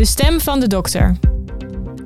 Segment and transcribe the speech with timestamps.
[0.00, 1.16] De stem van de dokter.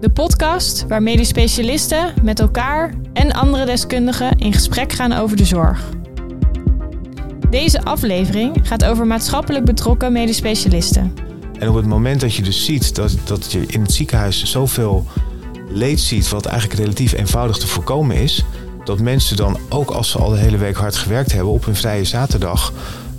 [0.00, 5.44] De podcast waar medisch specialisten met elkaar en andere deskundigen in gesprek gaan over de
[5.44, 5.88] zorg.
[7.50, 11.14] Deze aflevering gaat over maatschappelijk betrokken medisch specialisten.
[11.58, 15.06] En op het moment dat je dus ziet dat, dat je in het ziekenhuis zoveel
[15.68, 18.44] leed ziet, wat eigenlijk relatief eenvoudig te voorkomen is,
[18.84, 21.76] dat mensen dan ook als ze al de hele week hard gewerkt hebben op hun
[21.76, 22.72] vrije zaterdag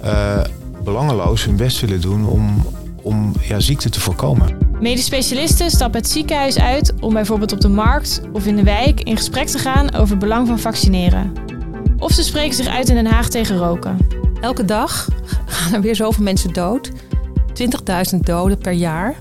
[0.04, 0.42] uh,
[0.84, 2.66] belangeloos hun best willen doen om,
[3.02, 4.65] om ja, ziekte te voorkomen.
[4.80, 9.02] Medisch specialisten stappen het ziekenhuis uit om bijvoorbeeld op de markt of in de wijk
[9.02, 11.34] in gesprek te gaan over het belang van vaccineren.
[11.98, 13.98] Of ze spreken zich uit in Den Haag tegen roken.
[14.42, 15.08] Elke dag
[15.46, 16.92] gaan er weer zoveel mensen dood.
[18.14, 19.16] 20.000 doden per jaar.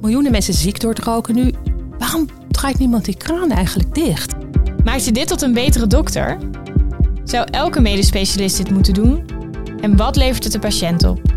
[0.00, 1.52] Miljoenen mensen ziek door het roken nu.
[1.98, 4.34] Waarom draait niemand die kraan eigenlijk dicht?
[4.84, 6.38] Maakt je dit tot een betere dokter?
[7.24, 9.24] Zou elke medisch specialist dit moeten doen?
[9.80, 11.29] En wat levert het de patiënt op?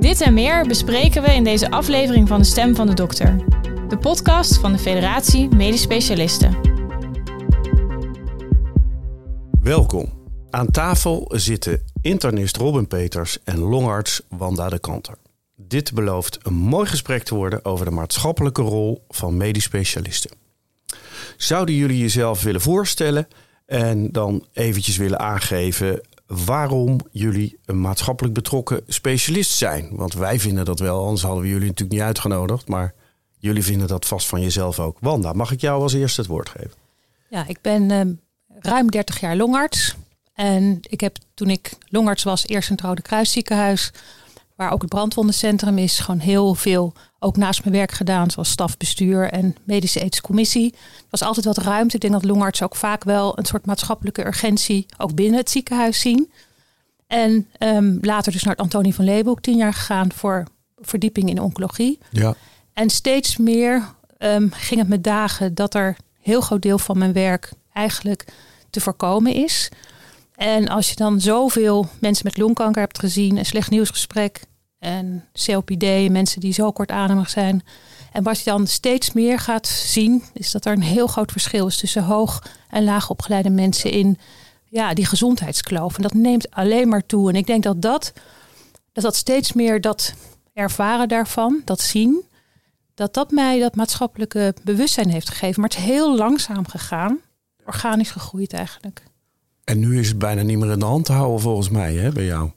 [0.00, 3.36] Dit en meer bespreken we in deze aflevering van De Stem van de Dokter.
[3.88, 6.56] De podcast van de Federatie Medisch Specialisten.
[9.60, 10.12] Welkom.
[10.50, 15.14] Aan tafel zitten internist Robin Peters en longarts Wanda de Kanter.
[15.56, 20.30] Dit belooft een mooi gesprek te worden over de maatschappelijke rol van medisch specialisten.
[21.36, 23.28] Zouden jullie jezelf willen voorstellen
[23.66, 29.88] en dan eventjes willen aangeven waarom jullie een maatschappelijk betrokken specialist zijn?
[29.92, 32.94] Want wij vinden dat wel, anders hadden we jullie natuurlijk niet uitgenodigd, maar
[33.38, 34.96] jullie vinden dat vast van jezelf ook.
[35.00, 36.72] Wanda, mag ik jou als eerste het woord geven?
[37.28, 38.00] Ja, ik ben uh,
[38.60, 39.94] ruim 30 jaar longarts.
[40.34, 43.92] En ik heb toen ik longarts was, eerst in het Rode Kruisziekenhuis
[44.58, 49.30] waar ook het brandwondencentrum is, gewoon heel veel ook naast mijn werk gedaan, zoals stafbestuur
[49.30, 50.72] en medische ethische commissie.
[50.72, 51.94] Er was altijd wat ruimte.
[51.94, 56.00] Ik denk dat longartsen ook vaak wel een soort maatschappelijke urgentie ook binnen het ziekenhuis
[56.00, 56.30] zien.
[57.06, 60.44] En um, later dus naar het Antonie van Leeuwenhoek tien jaar gegaan voor
[60.78, 61.98] verdieping in oncologie.
[62.10, 62.34] Ja.
[62.72, 67.12] En steeds meer um, ging het met dagen dat er heel groot deel van mijn
[67.12, 68.24] werk eigenlijk
[68.70, 69.70] te voorkomen is.
[70.34, 74.40] En als je dan zoveel mensen met longkanker hebt gezien, een slecht nieuwsgesprek
[74.78, 77.62] en COPD, mensen die zo kortademig zijn.
[78.12, 81.66] En wat je dan steeds meer gaat zien, is dat er een heel groot verschil
[81.66, 84.18] is tussen hoog en laag opgeleide mensen in
[84.64, 85.96] ja, die gezondheidskloof.
[85.96, 87.28] En dat neemt alleen maar toe.
[87.28, 88.12] En ik denk dat dat,
[88.92, 90.14] dat, dat steeds meer dat
[90.52, 92.22] ervaren daarvan, dat zien,
[92.94, 95.60] dat dat mij dat maatschappelijke bewustzijn heeft gegeven.
[95.60, 97.18] Maar het is heel langzaam gegaan,
[97.66, 99.02] organisch gegroeid eigenlijk.
[99.64, 102.12] En nu is het bijna niet meer in de hand te houden volgens mij, hè,
[102.12, 102.50] bij jou.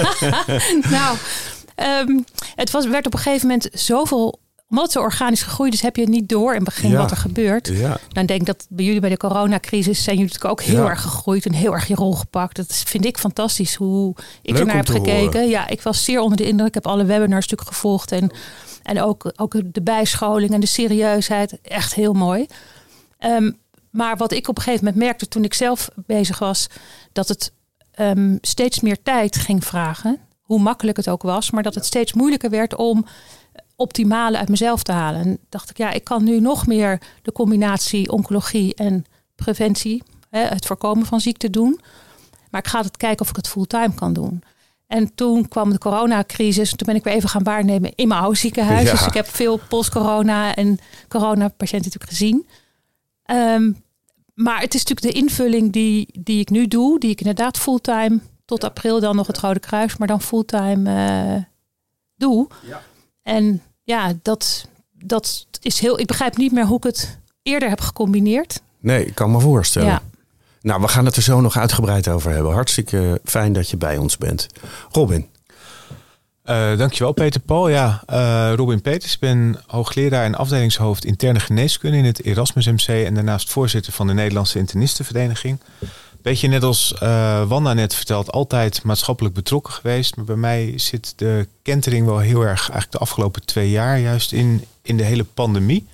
[0.96, 1.16] nou,
[1.82, 2.18] ehm,
[2.54, 4.40] het was, werd op een gegeven moment zoveel
[4.72, 7.10] omdat het zo organisch gegroeid is, heb je het niet door in het begin wat
[7.10, 7.68] er gebeurt.
[7.68, 7.98] Ja.
[8.08, 11.02] Dan denk ik dat bij jullie bij de coronacrisis zijn jullie natuurlijk ook heel erg
[11.02, 12.56] gegroeid en heel erg je rol gepakt.
[12.56, 15.48] Dat vind ik fantastisch hoe ik er naar heb gekeken.
[15.48, 16.68] Ja, ik was zeer onder de indruk.
[16.68, 18.30] Ik heb alle webinars natuurlijk gevolgd en,
[18.82, 21.58] en ook, ook de bijscholing en de serieusheid.
[21.62, 22.46] Echt heel mooi.
[23.18, 23.58] Um,
[23.90, 26.66] maar wat ik op een gegeven moment merkte toen ik zelf bezig was,
[27.12, 27.52] dat het
[28.00, 30.18] um, steeds meer tijd ging vragen.
[30.52, 33.06] Hoe makkelijk het ook was, maar dat het steeds moeilijker werd om
[33.76, 35.20] optimale uit mezelf te halen.
[35.20, 39.04] En dacht ik, ja, ik kan nu nog meer de combinatie oncologie en
[39.34, 41.80] preventie, hè, het voorkomen van ziekte doen.
[42.50, 44.42] Maar ik ga het kijken of ik het fulltime kan doen.
[44.86, 46.70] En toen kwam de coronacrisis.
[46.70, 48.90] Toen ben ik weer even gaan waarnemen in mijn oude ziekenhuis.
[48.90, 52.46] Dus ik heb veel post-corona en corona-patiënten natuurlijk gezien.
[53.30, 53.82] Um,
[54.34, 58.20] maar het is natuurlijk de invulling die, die ik nu doe, die ik inderdaad fulltime
[58.52, 60.90] tot april dan nog het Rode Kruis, maar dan fulltime
[61.36, 61.42] uh,
[62.16, 62.48] doe.
[62.66, 62.82] Ja.
[63.22, 66.00] En ja, dat, dat is heel.
[66.00, 68.60] Ik begrijp niet meer hoe ik het eerder heb gecombineerd.
[68.80, 69.88] Nee, ik kan me voorstellen.
[69.88, 70.02] Ja.
[70.60, 72.52] Nou, we gaan het er zo nog uitgebreid over hebben.
[72.52, 74.46] Hartstikke fijn dat je bij ons bent.
[74.90, 75.26] Robin.
[76.44, 77.68] Uh, dankjewel Peter Paul.
[77.68, 79.14] Ja, uh, Robin Peters.
[79.14, 84.06] Ik ben hoogleraar en afdelingshoofd interne geneeskunde in het Erasmus MC en daarnaast voorzitter van
[84.06, 85.58] de Nederlandse Internistenvereniging.
[86.22, 90.16] Beetje net als uh, Wanda net verteld, altijd maatschappelijk betrokken geweest.
[90.16, 94.32] Maar bij mij zit de kentering wel heel erg eigenlijk de afgelopen twee jaar juist
[94.32, 95.86] in, in de hele pandemie.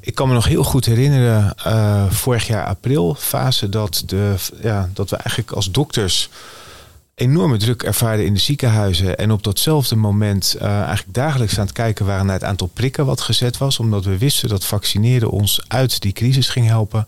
[0.00, 1.54] Ik kan me nog heel goed herinneren,
[2.12, 6.28] vorig jaar april, fase dat, de, ja, dat we eigenlijk als dokters
[7.20, 9.18] enorme druk ervaarden in de ziekenhuizen.
[9.18, 13.06] En op datzelfde moment uh, eigenlijk dagelijks aan het kijken waren naar het aantal prikken
[13.06, 13.78] wat gezet was.
[13.78, 17.06] Omdat we wisten dat vaccineren ons uit die crisis ging helpen.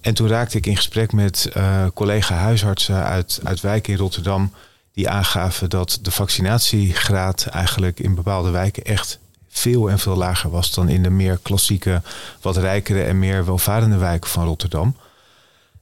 [0.00, 4.52] En toen raakte ik in gesprek met uh, collega huisartsen uit, uit wijken in Rotterdam.
[4.92, 9.18] Die aangaven dat de vaccinatiegraad eigenlijk in bepaalde wijken echt
[9.48, 12.02] veel en veel lager was dan in de meer klassieke,
[12.40, 14.96] wat rijkere en meer welvarende wijken van Rotterdam.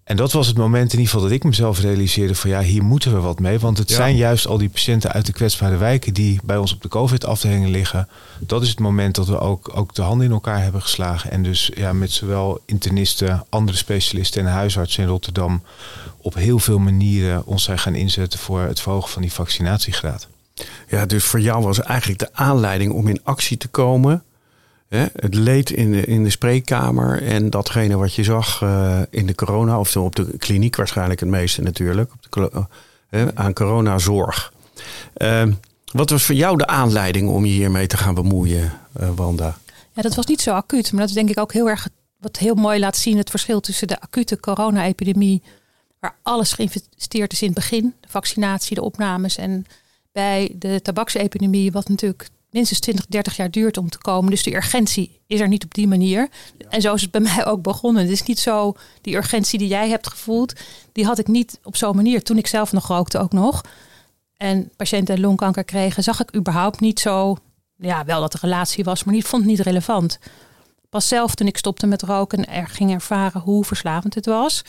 [0.06, 2.84] En dat was het moment in ieder geval dat ik mezelf realiseerde van ja, hier
[2.84, 3.58] moeten we wat mee.
[3.58, 6.82] Want het zijn juist al die patiënten uit de kwetsbare wijken die bij ons op
[6.82, 8.08] de COVID-afdelingen liggen.
[8.38, 11.30] Dat is het moment dat we ook, ook de handen in elkaar hebben geslagen.
[11.30, 15.62] En dus ja, met zowel internisten, andere specialisten en huisartsen in Rotterdam
[16.16, 20.28] op heel veel manieren ons zijn gaan inzetten voor het verhogen van die vaccinatiegraad.
[20.88, 24.22] Ja, dus voor jou was eigenlijk de aanleiding om in actie te komen
[24.88, 29.26] Hè, het leed in de, in de spreekkamer en datgene wat je zag uh, in
[29.26, 32.66] de corona, of op de kliniek waarschijnlijk het meeste natuurlijk, op de,
[33.10, 34.52] uh, aan coronazorg.
[35.16, 35.42] Uh,
[35.92, 39.58] wat was voor jou de aanleiding om je hiermee te gaan bemoeien, eh, Wanda?
[39.92, 42.36] Ja, dat was niet zo acuut, maar dat is denk ik ook heel erg wat
[42.36, 45.42] heel mooi laat zien het verschil tussen de acute corona-epidemie,
[46.00, 49.66] waar alles geïnvesteerd is in het begin, de vaccinatie, de opnames, en
[50.12, 54.30] bij de tabaksepidemie, wat natuurlijk minstens 20, 30 jaar duurt om te komen.
[54.30, 56.28] Dus de urgentie is er niet op die manier.
[56.68, 58.02] En zo is het bij mij ook begonnen.
[58.02, 60.52] Het is niet zo, die urgentie die jij hebt gevoeld,
[60.92, 62.22] die had ik niet op zo'n manier.
[62.22, 63.62] Toen ik zelf nog rookte ook nog.
[64.36, 67.36] En patiënten longkanker kregen, zag ik überhaupt niet zo,
[67.76, 70.18] ja, wel dat er relatie was, maar niet, vond het niet relevant.
[70.88, 74.62] Pas zelf toen ik stopte met roken er ging ervaren hoe verslavend het was.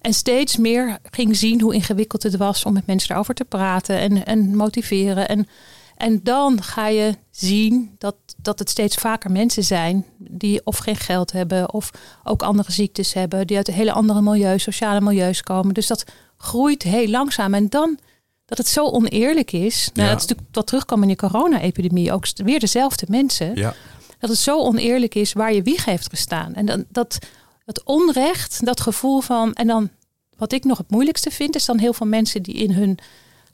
[0.00, 3.98] En steeds meer ging zien hoe ingewikkeld het was om met mensen daarover te praten
[3.98, 5.28] en, en motiveren.
[5.28, 5.48] En
[5.96, 10.96] en dan ga je zien dat, dat het steeds vaker mensen zijn die of geen
[10.96, 11.90] geld hebben of
[12.24, 15.74] ook andere ziektes hebben, die uit hele andere milieus, sociale milieus komen.
[15.74, 16.04] Dus dat
[16.36, 17.54] groeit heel langzaam.
[17.54, 17.98] En dan
[18.44, 19.90] dat het zo oneerlijk is.
[19.94, 22.12] Nou, dat is natuurlijk wat terugkwam in de corona-epidemie.
[22.12, 23.56] Ook weer dezelfde mensen.
[23.56, 23.74] Ja.
[24.18, 26.54] Dat het zo oneerlijk is waar je wieg heeft gestaan.
[26.54, 27.18] En dan, dat,
[27.64, 29.52] dat onrecht, dat gevoel van.
[29.52, 29.90] En dan
[30.36, 32.98] wat ik nog het moeilijkste vind, is dan heel veel mensen die in hun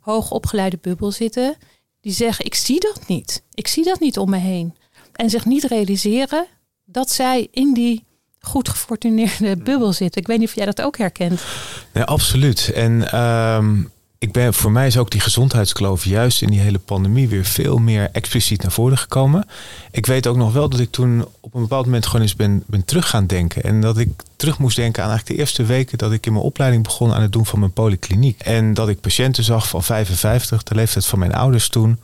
[0.01, 1.57] hoogopgeleide bubbel zitten
[2.01, 3.43] die zeggen: Ik zie dat niet.
[3.55, 4.77] Ik zie dat niet om me heen.
[5.13, 6.47] En zich niet realiseren
[6.85, 8.05] dat zij in die
[8.41, 10.21] goed gefortuneerde bubbel zitten.
[10.21, 11.45] Ik weet niet of jij dat ook herkent.
[11.93, 12.73] Nee, absoluut.
[12.75, 13.83] En ehm,
[14.19, 17.79] ik ben, voor mij is ook die gezondheidskloof juist in die hele pandemie weer veel
[17.79, 19.47] meer expliciet naar voren gekomen.
[19.91, 22.63] Ik weet ook nog wel dat ik toen op een bepaald moment gewoon eens ben,
[22.67, 23.63] ben terug gaan denken.
[23.63, 26.45] En dat ik terug moest denken aan eigenlijk de eerste weken dat ik in mijn
[26.45, 28.41] opleiding begon aan het doen van mijn polykliniek.
[28.41, 31.99] En dat ik patiënten zag van 55, de leeftijd van mijn ouders toen,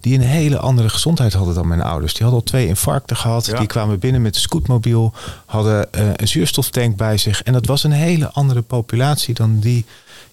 [0.00, 2.12] die een hele andere gezondheid hadden dan mijn ouders.
[2.12, 3.44] Die hadden al twee infarcten gehad.
[3.58, 5.12] Die kwamen binnen met een scootmobiel,
[5.46, 7.42] hadden uh, een zuurstoftank bij zich.
[7.42, 9.84] En dat was een hele andere populatie dan die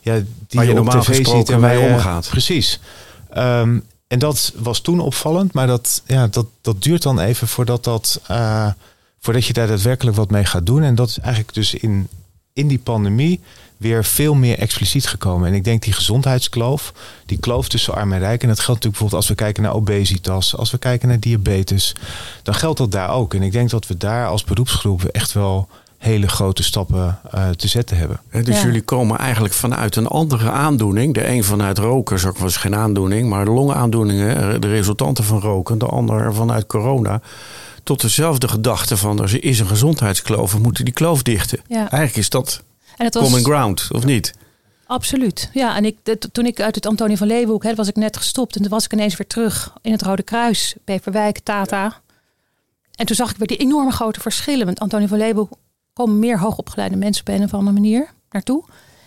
[0.03, 2.27] ja, die Waar je normaal tv ziet en waar je omgaat.
[2.29, 2.79] Precies.
[3.37, 7.83] Um, en dat was toen opvallend, maar dat, ja, dat, dat duurt dan even voordat,
[7.83, 8.69] dat, uh,
[9.19, 10.83] voordat je daar daadwerkelijk wat mee gaat doen.
[10.83, 12.07] En dat is eigenlijk dus in,
[12.53, 13.39] in die pandemie
[13.77, 15.47] weer veel meer expliciet gekomen.
[15.47, 16.93] En ik denk die gezondheidskloof,
[17.25, 18.41] die kloof tussen arm en rijk.
[18.41, 21.95] En dat geldt natuurlijk bijvoorbeeld als we kijken naar obesitas, als we kijken naar diabetes.
[22.43, 23.33] Dan geldt dat daar ook.
[23.33, 25.67] En ik denk dat we daar als beroepsgroep echt wel
[26.03, 28.19] hele grote stappen uh, te zetten hebben.
[28.43, 31.13] dus jullie komen eigenlijk vanuit een andere aandoening.
[31.13, 35.85] De een vanuit roken, ook was geen aandoening, maar longaandoeningen, de resultanten van roken, de
[35.85, 37.21] ander vanuit corona.
[37.83, 41.59] Tot dezelfde gedachte van er is een gezondheidskloof, we moeten die kloof dichten.
[41.67, 41.77] Ja.
[41.77, 42.63] Eigenlijk is dat,
[42.97, 43.23] en was...
[43.23, 44.33] common ground, of niet?
[44.85, 45.49] Absoluut.
[45.53, 45.97] Ja, en ik,
[46.31, 48.55] toen ik uit het Antonie van Leeuwenhoek, hè, was ik net gestopt.
[48.55, 52.01] En toen was ik ineens weer terug in het Rode Kruis, Peperwijk, Tata.
[52.95, 54.65] En toen zag ik weer die enorme grote verschillen.
[54.65, 55.57] Want Antonie van Leeuwenhoek
[55.93, 58.63] komen meer hoogopgeleide mensen op een of andere manier naartoe.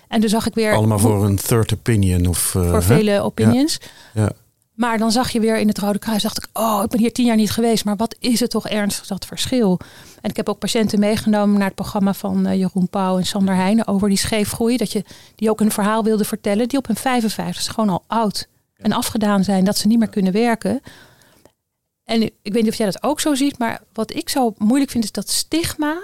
[0.08, 0.74] En toen zag ik weer.
[0.74, 2.54] Allemaal voor een third opinion of.
[2.54, 3.80] Uh, voor vele opinions.
[4.14, 4.32] Ja.
[4.76, 7.12] Maar dan zag je weer in het Rode Kruis, dacht ik, oh, ik ben hier
[7.12, 9.80] tien jaar niet geweest, maar wat is het toch ernstig dat verschil?
[10.20, 13.54] En ik heb ook patiënten meegenomen naar het programma van uh, Jeroen Pauw en Sander
[13.54, 16.96] Heijnen over die scheefgroei, dat je die ook een verhaal wilde vertellen, die op hun
[16.96, 20.80] 55 gewoon al oud en afgedaan zijn, dat ze niet meer kunnen werken.
[22.04, 24.90] En ik weet niet of jij dat ook zo ziet, maar wat ik zo moeilijk
[24.90, 25.98] vind is dat stigma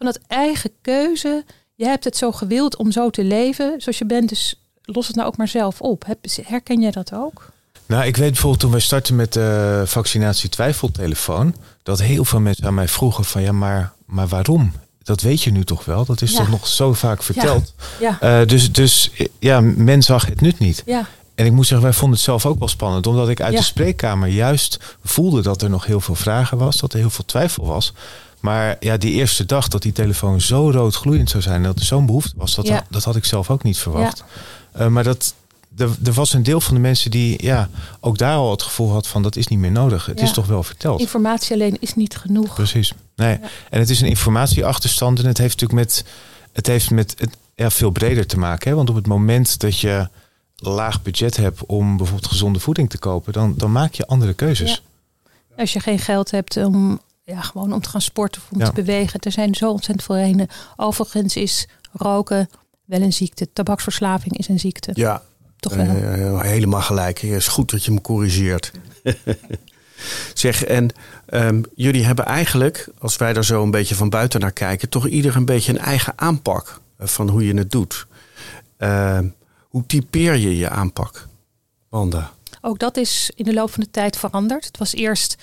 [0.00, 1.44] van dat eigen keuze.
[1.74, 5.16] Je hebt het zo gewild om zo te leven zoals je bent, dus los het
[5.16, 6.04] nou ook maar zelf op.
[6.42, 7.50] Herken jij dat ook?
[7.86, 12.66] Nou, ik weet bijvoorbeeld toen wij startten met de vaccinatie twijfeltelefoon, dat heel veel mensen
[12.66, 14.72] aan mij vroegen van ja, maar, maar waarom?
[15.02, 16.04] Dat weet je nu toch wel?
[16.04, 17.74] Dat is toch nog zo vaak verteld?
[18.00, 18.18] Ja.
[18.20, 18.40] ja.
[18.40, 20.82] Uh, dus, dus ja, men zag het nut niet.
[20.86, 21.06] Ja.
[21.34, 23.62] En ik moet zeggen, wij vonden het zelf ook wel spannend, omdat ik uit de
[23.62, 27.66] spreekkamer juist voelde dat er nog heel veel vragen was, dat er heel veel twijfel
[27.66, 27.92] was.
[28.40, 31.84] Maar ja, die eerste dag dat die telefoon zo rood gloeiend zou zijn, dat er
[31.84, 34.24] zo'n behoefte was, dat, had, dat had ik zelf ook niet verwacht.
[34.74, 34.80] Ja.
[34.80, 35.34] Uh, maar dat,
[35.76, 37.68] er, er, was een deel van de mensen die ja,
[38.00, 40.06] ook daar al het gevoel had van dat is niet meer nodig.
[40.06, 41.00] Het is toch wel verteld.
[41.00, 42.54] Informatie alleen is niet genoeg.
[42.54, 42.92] Precies.
[43.16, 43.38] Nee.
[43.70, 46.04] En het is een informatieachterstand en het heeft natuurlijk met,
[46.52, 48.70] het heeft met het, ja, veel breder te maken.
[48.70, 48.76] Hè?
[48.76, 50.08] Want op het moment dat je
[50.56, 54.82] laag budget hebt om bijvoorbeeld gezonde voeding te kopen, dan, dan maak je andere keuzes.
[55.56, 58.72] Als je geen geld hebt om ja, gewoon om te gaan sporten of om te
[58.72, 59.20] bewegen.
[59.20, 60.48] Er zijn zo ontzettend veel redenen.
[60.76, 62.48] Overigens is roken
[62.84, 63.52] wel een ziekte.
[63.52, 64.90] Tabaksverslaving is een ziekte.
[64.94, 65.22] Ja,
[65.56, 65.86] toch wel.
[65.86, 67.18] Uh, helemaal gelijk.
[67.18, 68.72] Het is goed dat je me corrigeert.
[70.34, 70.90] zeg, en
[71.30, 75.06] um, jullie hebben eigenlijk, als wij daar zo een beetje van buiten naar kijken, toch
[75.06, 78.06] ieder een beetje een eigen aanpak van hoe je het doet.
[78.78, 79.18] Uh,
[79.68, 81.28] hoe typeer je je aanpak,
[81.88, 82.32] Wanda?
[82.60, 84.64] Ook dat is in de loop van de tijd veranderd.
[84.64, 85.36] Het was eerst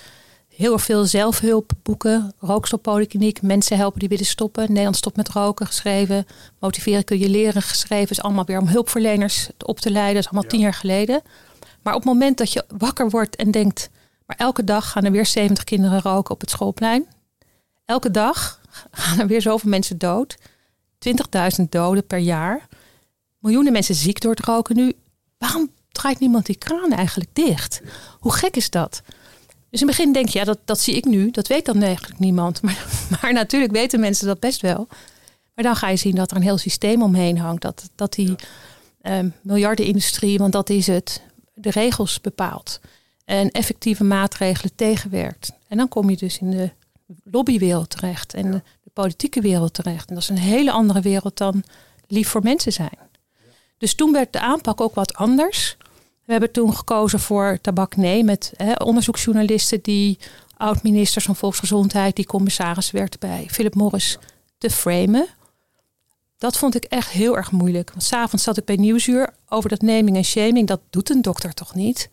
[0.58, 4.66] heel veel zelfhulpboeken, rookstoppolykliniek, mensen helpen die willen stoppen.
[4.68, 6.26] Nederland stopt met roken geschreven.
[6.58, 8.10] Motiveren kun je leren geschreven.
[8.10, 10.14] Is allemaal weer om hulpverleners op te leiden.
[10.14, 11.22] Dat is allemaal tien jaar geleden.
[11.82, 13.90] Maar op het moment dat je wakker wordt en denkt,
[14.26, 17.06] maar elke dag gaan er weer 70 kinderen roken op het schoolplein.
[17.84, 18.60] Elke dag
[18.90, 20.36] gaan er weer zoveel mensen dood.
[21.60, 22.66] 20.000 doden per jaar.
[23.38, 24.92] Miljoenen mensen ziek door het roken nu.
[25.38, 27.80] Waarom draait niemand die kraan eigenlijk dicht?
[28.18, 29.02] Hoe gek is dat?
[29.70, 31.30] Dus in het begin denk je, ja, dat, dat zie ik nu.
[31.30, 32.60] Dat weet dan eigenlijk niemand.
[32.62, 32.86] Maar,
[33.22, 34.86] maar natuurlijk weten mensen dat best wel.
[35.54, 37.62] Maar dan ga je zien dat er een heel systeem omheen hangt.
[37.62, 38.34] Dat, dat die
[39.02, 39.18] ja.
[39.18, 41.22] um, miljardenindustrie, want dat is het,
[41.54, 42.80] de regels bepaalt.
[43.24, 45.52] En effectieve maatregelen tegenwerkt.
[45.68, 46.70] En dan kom je dus in de
[47.24, 48.34] lobbywereld terecht.
[48.34, 50.08] En de, de politieke wereld terecht.
[50.08, 51.64] En dat is een hele andere wereld dan
[52.06, 52.98] lief voor mensen zijn.
[53.78, 55.76] Dus toen werd de aanpak ook wat anders.
[56.28, 60.18] We hebben toen gekozen voor tabak nee met hè, onderzoeksjournalisten die
[60.56, 64.18] oud-ministers van Volksgezondheid, die commissaris werd bij Philip Morris
[64.58, 65.26] te framen.
[66.38, 67.90] Dat vond ik echt heel erg moeilijk.
[67.90, 70.66] Want s'avonds zat ik bij Nieuwsuur over dat naming en shaming.
[70.66, 72.10] Dat doet een dokter toch niet?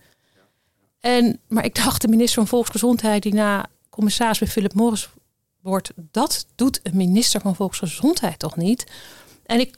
[1.00, 5.10] En, maar ik dacht, de minister van Volksgezondheid, die na commissaris bij Philip Morris
[5.62, 8.91] wordt, dat doet een minister van Volksgezondheid toch niet?
[9.45, 9.77] En ik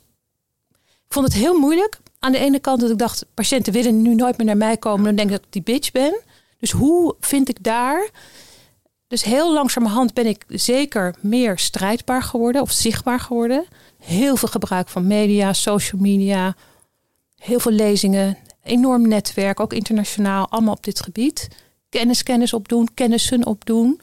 [1.07, 4.37] vond het heel moeilijk aan de ene kant dat ik dacht, patiënten willen nu nooit
[4.37, 5.05] meer naar mij komen.
[5.05, 6.21] Dan denk ik dat ik die bitch ben.
[6.59, 8.09] Dus hoe vind ik daar...
[9.07, 13.65] Dus heel langzamerhand ben ik zeker meer strijdbaar geworden of zichtbaar geworden.
[13.99, 16.55] Heel veel gebruik van media, social media,
[17.35, 21.47] heel veel lezingen, enorm netwerk, ook internationaal, allemaal op dit gebied.
[21.89, 24.01] Kennis, kennis opdoen, kennissen opdoen.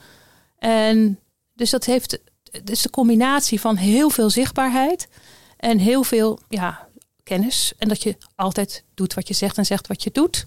[0.59, 1.19] En
[1.55, 2.19] dus dat heeft,
[2.65, 5.09] dus de combinatie van heel veel zichtbaarheid
[5.57, 6.84] en heel veel ja,
[7.25, 7.73] kennis.
[7.79, 10.47] En dat je altijd doet wat je zegt en zegt wat je doet.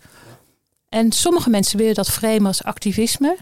[0.90, 3.38] En sommige mensen willen dat framen als activisme.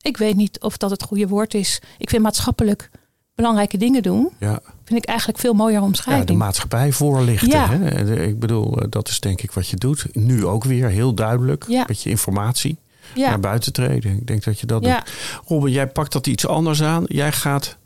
[0.00, 1.80] Ik weet niet of dat het goede woord is.
[1.98, 2.90] Ik vind maatschappelijk
[3.34, 4.30] belangrijke dingen doen.
[4.38, 4.60] Ja.
[4.84, 6.28] Vind ik eigenlijk veel mooier omschrijving.
[6.28, 7.48] Ja, de maatschappij voorlichten.
[7.48, 7.70] Ja.
[7.70, 8.22] Hè?
[8.22, 10.06] Ik bedoel, eh, dat is denk ik wat je doet.
[10.12, 11.64] Nu ook weer heel duidelijk.
[11.68, 11.84] Ja.
[11.84, 12.76] Beetje informatie
[13.14, 13.28] ja.
[13.28, 14.16] naar buiten treden.
[14.16, 15.02] Ik denk dat je dat doet.
[15.46, 17.04] Robin, jij pakt dat iets anders aan.
[17.06, 17.76] Jij gaat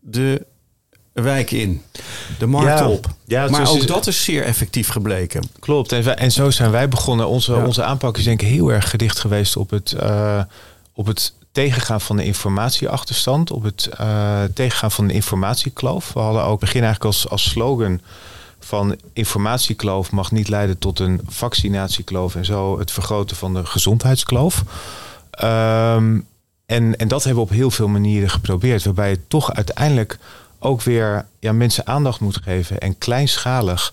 [0.00, 0.46] de
[1.20, 1.82] wijk in,
[2.38, 3.06] de markt op.
[3.24, 5.48] Ja, maar ook dat is zeer effectief gebleken.
[5.58, 5.92] Klopt.
[5.92, 7.28] En, en zo zijn wij begonnen.
[7.28, 10.42] Onze, onze aanpak is denk ik heel erg gericht geweest op het, uh,
[10.92, 16.12] op het tegengaan van de informatieachterstand, op het uh, tegengaan van de informatiekloof.
[16.12, 18.00] We hadden ook begin eigenlijk als, als slogan
[18.60, 24.62] van informatiekloof mag niet leiden tot een vaccinatiekloof en zo het vergroten van de gezondheidskloof.
[25.44, 26.26] Um,
[26.66, 30.18] en, en dat hebben we op heel veel manieren geprobeerd, waarbij het toch uiteindelijk
[30.58, 33.92] ook weer ja, mensen aandacht moet geven en kleinschalig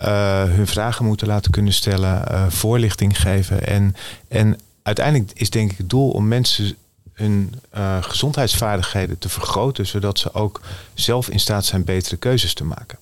[0.00, 3.66] uh, hun vragen moeten laten kunnen stellen, uh, voorlichting geven.
[3.66, 3.96] En,
[4.28, 6.76] en uiteindelijk is denk ik het doel om mensen
[7.12, 10.60] hun uh, gezondheidsvaardigheden te vergroten, zodat ze ook
[10.94, 12.98] zelf in staat zijn betere keuzes te maken.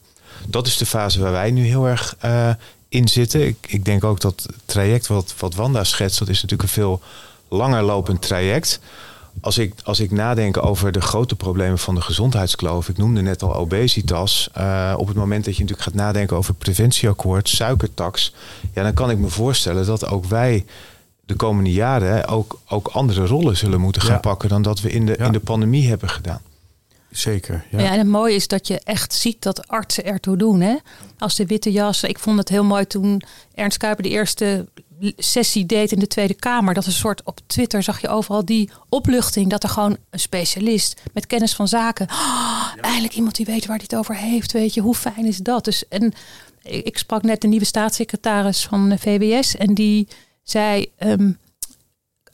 [0.46, 2.16] Dat is de fase waar wij nu heel erg
[2.88, 3.46] in zitten.
[3.46, 6.74] Ik, ik denk ook dat het traject wat, wat Wanda schetst, dat is natuurlijk een
[6.74, 7.02] veel
[7.48, 8.80] langer lopend traject
[9.40, 13.42] als ik, als ik nadenk over de grote problemen van de gezondheidskloof, ik noemde net
[13.42, 14.48] al obesitas.
[14.58, 18.34] Uh, op het moment dat je natuurlijk gaat nadenken over preventieakkoord, suikertax,
[18.72, 20.64] ja, dan kan ik me voorstellen dat ook wij
[21.26, 25.06] de komende jaren ook, ook andere rollen zullen moeten gaan pakken dan dat we in
[25.06, 26.40] de, in de pandemie hebben gedaan.
[27.10, 27.64] Zeker.
[27.70, 27.80] Ja.
[27.80, 27.92] ja.
[27.92, 30.60] en het mooie is dat je echt ziet dat artsen ertoe doen.
[30.60, 30.76] Hè?
[31.18, 32.02] Als de witte jas.
[32.02, 33.22] Ik vond het heel mooi toen
[33.54, 34.66] Ernst Kuiper de eerste
[35.16, 36.74] sessie deed in de Tweede Kamer.
[36.74, 39.50] Dat een soort op Twitter zag je overal die opluchting.
[39.50, 42.06] Dat er gewoon een specialist met kennis van zaken.
[42.10, 44.52] Oh, Eigenlijk iemand die weet waar het over heeft.
[44.52, 45.64] Weet je, hoe fijn is dat?
[45.64, 46.12] Dus en
[46.62, 49.56] ik sprak net de nieuwe staatssecretaris van VWS.
[49.56, 50.08] En die
[50.42, 50.90] zei.
[50.96, 51.30] Ehm,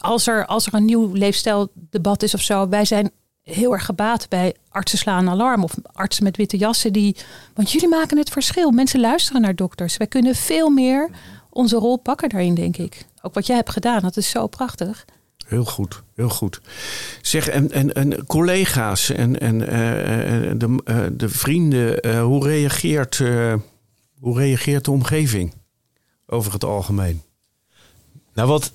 [0.01, 3.11] als er, als er een nieuw leefstijldebat is of zo, wij zijn
[3.43, 7.17] heel erg gebaat bij artsen slaan alarm of artsen met witte jassen die.
[7.55, 8.71] Want jullie maken het verschil.
[8.71, 9.97] Mensen luisteren naar dokters.
[9.97, 11.11] Wij kunnen veel meer
[11.51, 13.07] onze rol pakken daarin, denk ik.
[13.23, 15.05] Ook wat jij hebt gedaan, dat is zo prachtig.
[15.47, 16.61] Heel goed, heel goed.
[17.23, 19.69] Zeg, en, en, en collega's en, en uh,
[20.59, 23.19] de, uh, de vrienden, uh, hoe, reageert,
[24.19, 25.55] hoe reageert de omgeving
[26.27, 27.23] over het algemeen?
[28.35, 28.73] Nou, wat,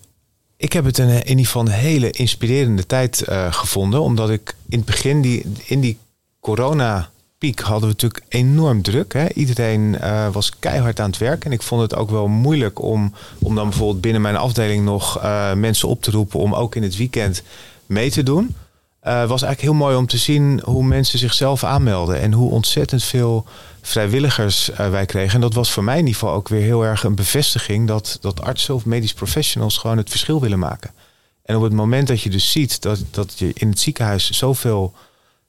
[0.57, 4.01] ik heb het een, in ieder geval een hele inspirerende tijd gevonden.
[4.01, 5.97] Omdat ik in het begin die, in die
[6.39, 9.13] corona piek hadden we natuurlijk enorm druk.
[9.13, 9.29] Hè?
[9.33, 11.45] Iedereen uh, was keihard aan het werk.
[11.45, 15.23] En ik vond het ook wel moeilijk om, om dan bijvoorbeeld binnen mijn afdeling nog
[15.23, 17.43] uh, mensen op te roepen om ook in het weekend
[17.85, 18.55] mee te doen.
[19.03, 23.03] Uh, was eigenlijk heel mooi om te zien hoe mensen zichzelf aanmelden en hoe ontzettend
[23.03, 23.45] veel
[23.81, 25.33] vrijwilligers wij kregen.
[25.33, 28.75] En dat was voor mijn niveau ook weer heel erg een bevestiging dat, dat artsen
[28.75, 30.91] of medisch professionals gewoon het verschil willen maken.
[31.45, 34.93] En op het moment dat je dus ziet dat, dat je in het ziekenhuis zoveel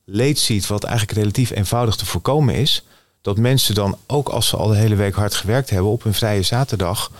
[0.08, 2.84] leed ziet, wat eigenlijk relatief eenvoudig te voorkomen is,
[3.20, 6.14] dat mensen dan ook als ze al de hele week hard gewerkt hebben, op een
[6.14, 7.12] vrije zaterdag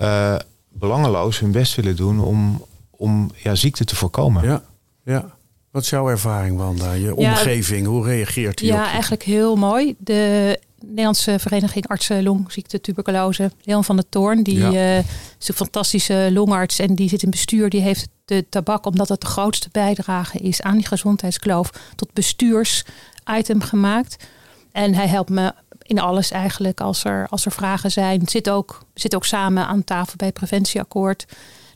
[0.00, 0.36] uh,
[0.68, 4.44] belangeloos hun best willen doen om, om ja, ziekte te voorkomen.
[4.44, 4.62] Ja,
[5.04, 5.34] ja.
[5.70, 6.92] Wat is jouw ervaring, Wanda?
[6.92, 8.66] Je omgeving, hoe reageert die?
[8.66, 9.94] Ja, eigenlijk heel mooi.
[9.98, 14.72] De Nederlandse Vereniging Artsen Longziekte Tuberculose, Leon van der Toorn, die ja.
[14.72, 14.98] uh,
[15.38, 17.70] is een fantastische longarts en die zit in bestuur.
[17.70, 23.60] Die heeft de tabak, omdat het de grootste bijdrage is aan die gezondheidskloof, tot bestuursitem
[23.60, 24.24] gemaakt.
[24.72, 28.28] En hij helpt me in alles eigenlijk als er, als er vragen zijn.
[28.28, 31.26] Zit ook, zit ook samen aan tafel bij het preventieakkoord.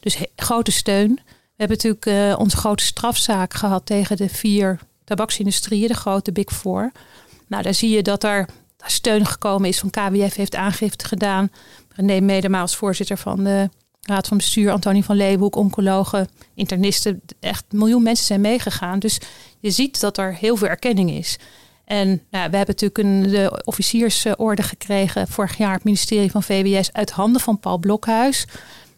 [0.00, 1.20] Dus grote steun.
[1.24, 6.52] We hebben natuurlijk uh, onze grote strafzaak gehad tegen de vier tabaksindustrieën, de grote Big
[6.52, 6.92] Four.
[7.46, 8.48] Nou, daar zie je dat er
[8.84, 11.50] steun gekomen is van KWF, heeft aangifte gedaan.
[11.94, 13.68] René Medema als voorzitter van de
[14.00, 17.20] Raad van Bestuur, Antonie van Leeuwenhoek, oncologen, internisten.
[17.40, 18.98] Echt miljoen mensen zijn meegegaan.
[18.98, 19.18] Dus
[19.60, 21.38] je ziet dat er heel veel erkenning is.
[21.84, 26.92] En nou, we hebben natuurlijk een de officiersorde gekregen vorig jaar het ministerie van VWS
[26.92, 28.46] uit handen van Paul Blokhuis.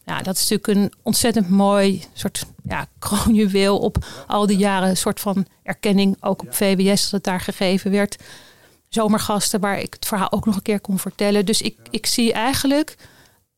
[0.04, 4.88] Nou, dat is natuurlijk een ontzettend mooi soort ja, kroonjuweel op al die jaren.
[4.88, 8.16] Een soort van erkenning ook op VWS dat het daar gegeven werd.
[8.90, 11.46] Zomergasten waar ik het verhaal ook nog een keer kon vertellen.
[11.46, 12.96] Dus ik, ik zie eigenlijk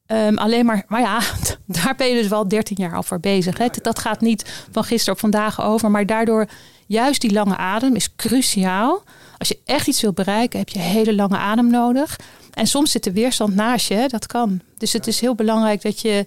[0.06, 1.20] Um, alleen maar, maar ja,
[1.66, 3.58] daar ben je dus wel 13 jaar al voor bezig.
[3.58, 3.66] Hè.
[3.82, 5.90] Dat gaat niet van gisteren op vandaag over.
[5.90, 6.46] Maar daardoor,
[6.86, 9.02] juist die lange adem is cruciaal.
[9.38, 12.18] Als je echt iets wil bereiken, heb je hele lange adem nodig.
[12.50, 14.60] En soms zit de weerstand naast je, dat kan.
[14.78, 16.26] Dus het is heel belangrijk dat je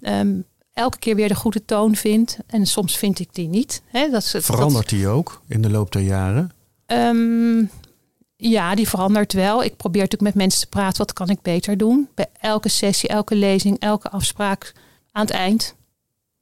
[0.00, 2.38] um, elke keer weer de goede toon vindt.
[2.46, 3.82] En soms vind ik die niet.
[3.86, 4.10] Hè.
[4.10, 6.52] Dat Verandert die ook in de loop der jaren?
[6.86, 7.70] Um,
[8.36, 9.64] ja, die verandert wel.
[9.64, 10.98] Ik probeer natuurlijk met mensen te praten.
[10.98, 12.08] Wat kan ik beter doen?
[12.14, 14.72] Bij elke sessie, elke lezing, elke afspraak
[15.12, 15.74] aan het eind.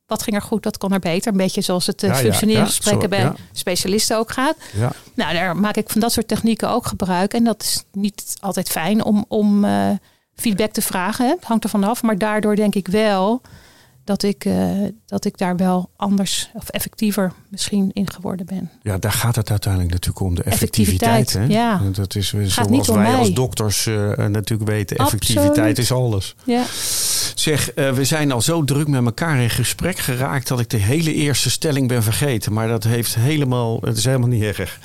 [0.07, 1.31] Wat ging er goed, wat kon er beter?
[1.31, 4.57] Een beetje zoals het uh, ja, functioneringsgesprekken bij specialisten ook gaat.
[5.15, 7.35] Nou, daar maak ik van dat soort technieken ook gebruik.
[7.35, 9.91] En dat is niet altijd fijn om, om uh,
[10.35, 11.27] feedback te vragen.
[11.27, 11.33] Hè.
[11.33, 12.03] Het hangt er vanaf.
[12.03, 13.41] Maar daardoor denk ik wel
[14.13, 14.71] dat ik, uh,
[15.07, 18.71] dat ik daar wel anders of effectiever misschien in geworden ben.
[18.83, 21.33] Ja, daar gaat het uiteindelijk natuurlijk om, de effectiviteit.
[21.33, 21.45] hè?
[21.45, 21.83] Ja.
[21.93, 23.15] Dat is zoals wij mij.
[23.15, 26.35] als dokters uh, natuurlijk weten, effectiviteit is alles.
[26.45, 26.65] Ja.
[27.35, 30.77] Zeg, uh, we zijn al zo druk met elkaar in gesprek geraakt dat ik de
[30.77, 32.53] hele eerste stelling ben vergeten.
[32.53, 34.79] Maar dat heeft helemaal, het is helemaal niet erg.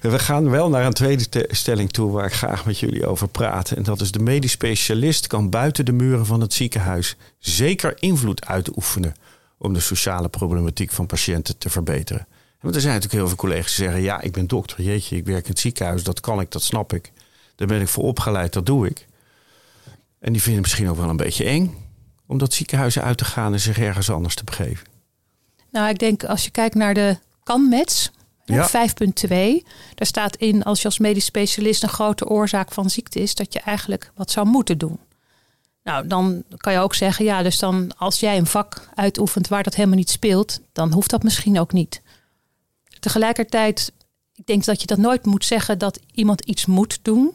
[0.00, 3.70] We gaan wel naar een tweede stelling toe waar ik graag met jullie over praat.
[3.70, 8.46] En dat is de medisch specialist kan buiten de muren van het ziekenhuis zeker invloed
[8.66, 9.14] uitoefenen
[9.58, 12.26] om de sociale problematiek van patiënten te verbeteren.
[12.60, 15.24] Want er zijn natuurlijk heel veel collega's die zeggen: Ja, ik ben dokter, jeetje, ik
[15.24, 17.12] werk in het ziekenhuis, dat kan ik, dat snap ik.
[17.56, 19.06] Daar ben ik voor opgeleid, dat doe ik.
[20.18, 21.74] En die vinden het misschien ook wel een beetje eng
[22.26, 24.86] om dat ziekenhuis uit te gaan en zich ergens anders te begeven.
[25.70, 28.10] Nou, ik denk als je kijkt naar de kanmets,
[28.44, 28.68] ja.
[28.68, 28.72] 5.2,
[29.94, 33.52] daar staat in als je als medisch specialist een grote oorzaak van ziekte is, dat
[33.52, 34.98] je eigenlijk wat zou moeten doen.
[35.82, 39.62] Nou, dan kan je ook zeggen, ja, dus dan als jij een vak uitoefent waar
[39.62, 42.02] dat helemaal niet speelt, dan hoeft dat misschien ook niet.
[43.00, 43.92] Tegelijkertijd,
[44.34, 47.34] ik denk dat je dat nooit moet zeggen dat iemand iets moet doen.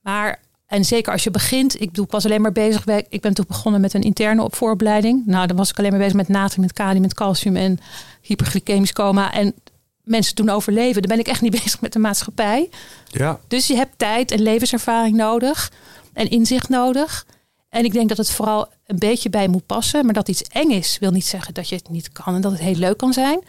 [0.00, 3.34] Maar, en zeker als je begint, ik bedoel, ik was alleen maar bezig, ik ben
[3.34, 5.26] toen begonnen met een interne vooropleiding.
[5.26, 7.78] Nou, dan was ik alleen maar bezig met natrium, met kalium, met calcium en
[8.20, 9.32] hyperglycemisch coma.
[9.32, 9.54] En
[10.02, 11.02] mensen doen overleven.
[11.02, 12.68] Dan ben ik echt niet bezig met de maatschappij.
[13.06, 13.40] Ja.
[13.48, 15.72] Dus je hebt tijd en levenservaring nodig
[16.12, 17.26] en inzicht nodig.
[17.70, 20.04] En ik denk dat het vooral een beetje bij moet passen.
[20.04, 22.52] Maar dat iets eng is, wil niet zeggen dat je het niet kan en dat
[22.52, 23.40] het heel leuk kan zijn.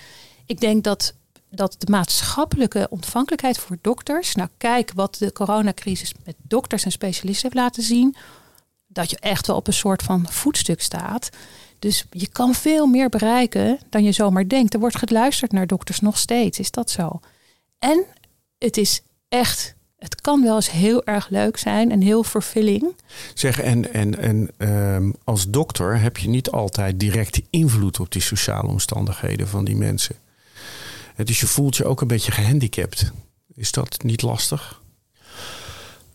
[0.45, 1.13] Ik denk dat,
[1.49, 4.35] dat de maatschappelijke ontvankelijkheid voor dokters.
[4.35, 8.15] Nou, kijk wat de coronacrisis met dokters en specialisten heeft laten zien.
[8.87, 11.29] Dat je echt wel op een soort van voetstuk staat.
[11.79, 14.73] Dus je kan veel meer bereiken dan je zomaar denkt.
[14.73, 16.59] Er wordt geluisterd naar dokters nog steeds.
[16.59, 17.19] Is dat zo?
[17.79, 18.05] En
[18.57, 22.95] het is echt het kan wel eens heel erg leuk zijn en heel vervulling.
[23.33, 28.21] Zeg, en, en, en um, als dokter heb je niet altijd direct invloed op die
[28.21, 30.15] sociale omstandigheden van die mensen.
[31.23, 33.11] Dus je voelt je ook een beetje gehandicapt.
[33.55, 34.81] Is dat niet lastig?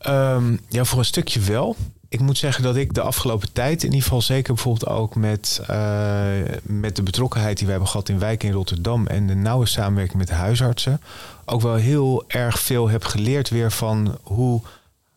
[0.07, 1.77] Um, ja, voor een stukje wel.
[2.09, 5.61] Ik moet zeggen dat ik de afgelopen tijd, in ieder geval zeker bijvoorbeeld ook met,
[5.71, 6.25] uh,
[6.63, 10.19] met de betrokkenheid die we hebben gehad in wijken in Rotterdam en de nauwe samenwerking
[10.19, 11.01] met de huisartsen,
[11.45, 14.61] ook wel heel erg veel heb geleerd weer van hoe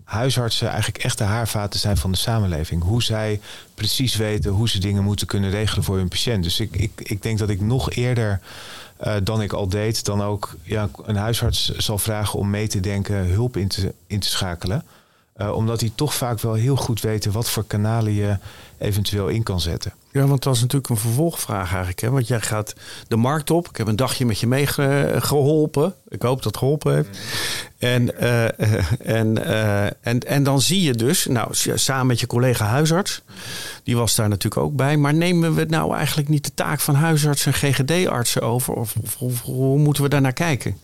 [0.04, 2.84] huisartsen eigenlijk echt de haarvaten zijn van de samenleving.
[2.84, 3.39] Hoe zij
[3.75, 6.43] precies weten hoe ze dingen moeten kunnen regelen voor hun patiënt.
[6.43, 8.39] Dus ik, ik, ik denk dat ik nog eerder
[9.04, 12.80] uh, dan ik al deed, dan ook ja, een huisarts zal vragen om mee te
[12.80, 14.84] denken, hulp in te, in te schakelen.
[15.41, 18.38] Uh, omdat die toch vaak wel heel goed weten wat voor kanalen je
[18.78, 19.93] eventueel in kan zetten.
[20.12, 21.99] Ja, want dat is natuurlijk een vervolgvraag eigenlijk.
[21.99, 22.10] Hè?
[22.10, 22.73] Want jij gaat
[23.08, 23.69] de markt op.
[23.69, 25.93] Ik heb een dagje met je meegeholpen.
[26.08, 27.19] Ik hoop dat het geholpen heeft.
[27.78, 28.43] En, uh,
[29.17, 33.21] en, uh, en, en dan zie je dus, nou, samen met je collega huisarts,
[33.84, 34.97] die was daar natuurlijk ook bij.
[34.97, 38.73] Maar nemen we nou eigenlijk niet de taak van huisartsen en GGD-artsen over?
[38.73, 40.78] Of, of, of, hoe moeten we daar naar kijken?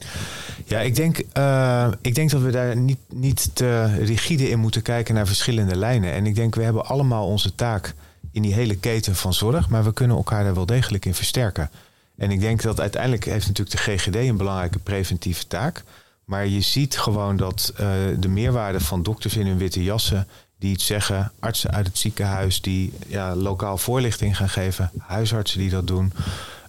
[0.65, 4.81] Ja, ik denk, uh, ik denk dat we daar niet, niet te rigide in moeten
[4.81, 6.13] kijken naar verschillende lijnen.
[6.13, 7.93] En ik denk, we hebben allemaal onze taak
[8.31, 11.69] in die hele keten van zorg, maar we kunnen elkaar daar wel degelijk in versterken.
[12.17, 15.83] En ik denk dat uiteindelijk heeft natuurlijk de GGD een belangrijke preventieve taak.
[16.25, 17.79] Maar je ziet gewoon dat uh,
[18.19, 20.27] de meerwaarde van dokters in hun witte jassen
[20.59, 25.69] die iets zeggen, artsen uit het ziekenhuis die ja, lokaal voorlichting gaan geven, huisartsen die
[25.69, 26.13] dat doen.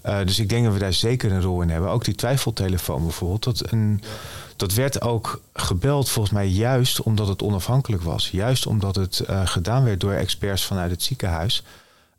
[0.07, 1.91] Uh, dus ik denk dat we daar zeker een rol in hebben.
[1.91, 3.45] Ook die twijfeltelefoon bijvoorbeeld.
[3.45, 4.03] Dat, een,
[4.57, 8.31] dat werd ook gebeld volgens mij juist omdat het onafhankelijk was.
[8.31, 11.63] Juist omdat het uh, gedaan werd door experts vanuit het ziekenhuis.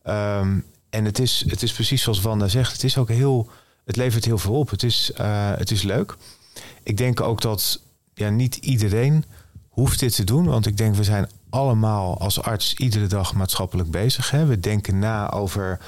[0.07, 2.71] Um, en het is, het is precies zoals Wanda zegt.
[2.71, 3.49] Het is ook heel.
[3.85, 4.69] Het levert heel veel op.
[4.69, 6.15] Het is, uh, het is leuk.
[6.83, 7.81] Ik denk ook dat
[8.13, 9.25] ja, niet iedereen
[9.69, 10.45] hoeft dit te doen.
[10.45, 14.31] Want ik denk, we zijn allemaal als arts iedere dag maatschappelijk bezig.
[14.31, 14.45] Hè?
[14.45, 15.79] We denken na over,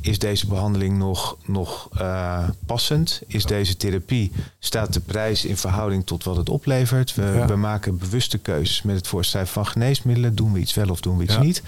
[0.00, 3.22] is deze behandeling nog, nog uh, passend?
[3.26, 7.14] Is deze therapie, staat de prijs in verhouding tot wat het oplevert?
[7.14, 7.46] We, ja.
[7.46, 10.34] we maken bewuste keuzes met het voorschrijven van geneesmiddelen.
[10.34, 11.40] Doen we iets wel of doen we iets ja.
[11.40, 11.62] niet?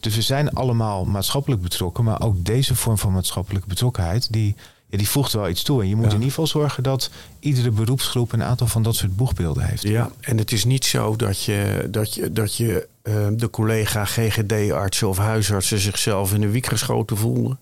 [0.00, 2.04] Dus we zijn allemaal maatschappelijk betrokken.
[2.04, 4.32] Maar ook deze vorm van maatschappelijke betrokkenheid...
[4.32, 4.56] die
[4.90, 5.82] ja, die voegt wel iets toe.
[5.82, 6.10] En je moet ja.
[6.10, 9.82] in ieder geval zorgen dat iedere beroepsgroep een aantal van dat soort boegbeelden heeft.
[9.82, 14.04] Ja, en het is niet zo dat je, dat je, dat je uh, de collega
[14.04, 17.58] GGD-artsen of huisartsen zichzelf in de wiek geschoten voelen.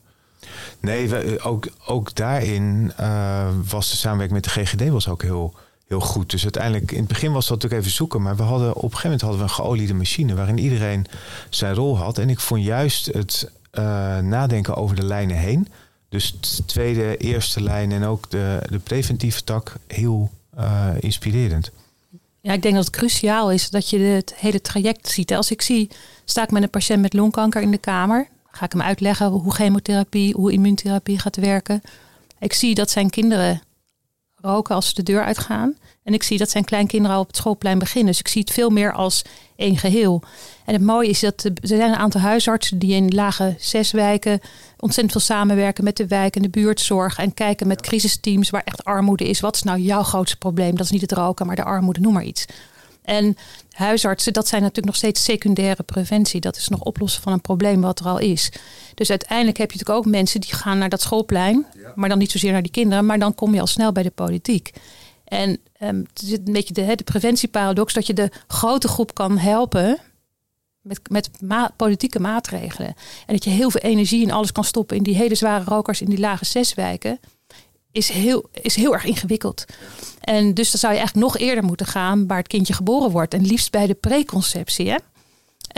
[0.80, 5.54] Nee, we, ook, ook daarin uh, was de samenwerking met de GGD was ook heel,
[5.88, 6.30] heel goed.
[6.30, 8.22] Dus uiteindelijk, in het begin was dat natuurlijk even zoeken.
[8.22, 11.06] Maar we hadden, op een gegeven moment hadden we een geoliede machine waarin iedereen
[11.48, 12.18] zijn rol had.
[12.18, 15.68] En ik vond juist het uh, nadenken over de lijnen heen
[16.08, 21.70] dus de tweede, eerste lijn en ook de, de preventieve tak heel uh, inspirerend.
[22.40, 25.34] Ja, ik denk dat het cruciaal is dat je het hele traject ziet.
[25.34, 25.90] Als ik zie,
[26.24, 29.54] sta ik met een patiënt met longkanker in de kamer, ga ik hem uitleggen hoe
[29.54, 31.82] chemotherapie, hoe immuuntherapie gaat werken.
[32.38, 33.62] Ik zie dat zijn kinderen
[34.34, 35.76] roken als ze de deur uitgaan.
[36.02, 38.10] En ik zie dat zijn kleinkinderen al op het schoolplein beginnen.
[38.10, 39.22] Dus ik zie het veel meer als
[39.56, 40.22] één geheel.
[40.64, 44.40] En het mooie is dat er zijn een aantal huisartsen die in lage zes wijken
[44.78, 47.18] ontzettend veel samenwerken met de wijk en de buurtzorg.
[47.18, 49.40] En kijken met crisisteams waar echt armoede is.
[49.40, 50.76] Wat is nou jouw grootste probleem?
[50.76, 52.44] Dat is niet het roken, maar de armoede, noem maar iets.
[53.08, 53.36] En
[53.72, 56.40] huisartsen, dat zijn natuurlijk nog steeds secundaire preventie.
[56.40, 58.52] Dat is nog oplossen van een probleem wat er al is.
[58.94, 61.66] Dus uiteindelijk heb je natuurlijk ook mensen die gaan naar dat schoolplein.
[61.74, 61.92] Ja.
[61.94, 63.06] Maar dan niet zozeer naar die kinderen.
[63.06, 64.72] Maar dan kom je al snel bij de politiek.
[65.24, 69.38] En um, het is een beetje de, de preventieparadox dat je de grote groep kan
[69.38, 69.98] helpen
[70.82, 71.30] met, met
[71.76, 72.94] politieke maatregelen.
[73.26, 76.00] En dat je heel veel energie in alles kan stoppen in die hele zware rokers
[76.00, 77.20] in die lage zeswijken.
[77.92, 79.64] Is heel, is heel erg ingewikkeld.
[80.20, 83.34] En dus dan zou je eigenlijk nog eerder moeten gaan waar het kindje geboren wordt.
[83.34, 84.90] En liefst bij de preconceptie.
[84.90, 84.96] Hè?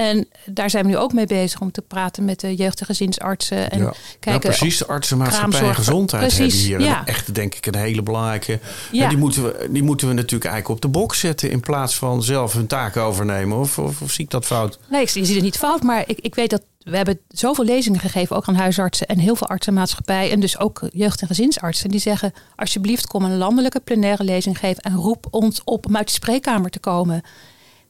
[0.00, 2.86] En daar zijn we nu ook mee bezig om te praten met de jeugd- en
[2.86, 3.70] gezinsartsen.
[3.70, 3.92] En ja.
[4.20, 7.06] kijken nou, precies, de artsenmaatschappij en gezondheid precies, hebben hier ja.
[7.06, 8.58] echt denk ik een hele belangrijke.
[8.92, 9.08] Ja.
[9.08, 12.22] Die, moeten we, die moeten we natuurlijk eigenlijk op de box zetten in plaats van
[12.22, 13.58] zelf hun taken overnemen.
[13.58, 14.78] Of, of, of zie ik dat fout?
[14.88, 18.00] Nee, ik zie het niet fout, maar ik, ik weet dat we hebben zoveel lezingen
[18.00, 21.90] gegeven, ook aan huisartsen en heel veel artsenmaatschappij en dus ook jeugd- en gezinsartsen.
[21.90, 26.06] Die zeggen, alsjeblieft kom een landelijke plenaire lezing geven en roep ons op om uit
[26.06, 27.22] de spreekkamer te komen.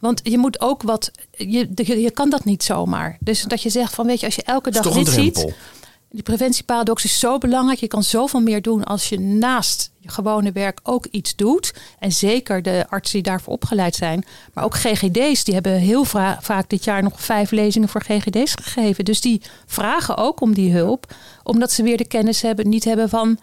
[0.01, 1.11] Want je moet ook wat.
[1.31, 3.17] Je, je kan dat niet zomaar.
[3.21, 5.55] Dus dat je zegt van weet je, als je elke dag dit ziet.
[6.13, 7.81] Die preventieparadox is zo belangrijk.
[7.81, 11.75] Je kan zoveel meer doen als je naast je gewone werk ook iets doet.
[11.99, 14.25] En zeker de artsen die daarvoor opgeleid zijn.
[14.55, 16.05] Maar ook GGD's, die hebben heel
[16.41, 19.05] vaak dit jaar nog vijf lezingen voor GGD's gegeven.
[19.05, 21.15] Dus die vragen ook om die hulp.
[21.43, 23.39] Omdat ze weer de kennis hebben, niet hebben van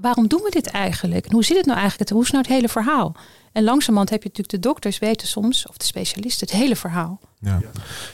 [0.00, 1.26] waarom doen we dit eigenlijk?
[1.26, 2.10] En hoe zit het nou eigenlijk?
[2.10, 3.16] Hoe is nou het hele verhaal?
[3.52, 7.20] En langzamerhand heb je natuurlijk de dokters weten soms, of de specialisten, het hele verhaal.
[7.38, 7.60] Ja.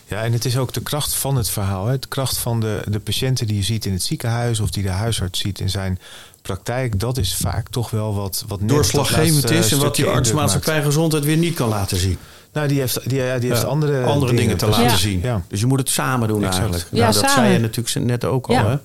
[0.06, 1.86] ja, en het is ook de kracht van het verhaal.
[1.86, 1.98] Hè.
[1.98, 4.88] De kracht van de, de patiënten die je ziet in het ziekenhuis of die de
[4.88, 5.98] huisarts ziet in zijn
[6.42, 7.00] praktijk.
[7.00, 11.36] Dat is vaak toch wel wat, wat doorslaggevend is en wat die artsmaatschappij gezondheid weer
[11.36, 12.18] niet kan laten zien.
[12.56, 15.20] Nou, die heeft, die, die heeft andere, andere dingen, te laten zien.
[15.22, 15.42] Ja.
[15.48, 16.88] Dus je moet het samen doen eigenlijk.
[16.90, 18.68] Ja, nou, dat zei je natuurlijk net ook al.
[18.68, 18.76] Hè?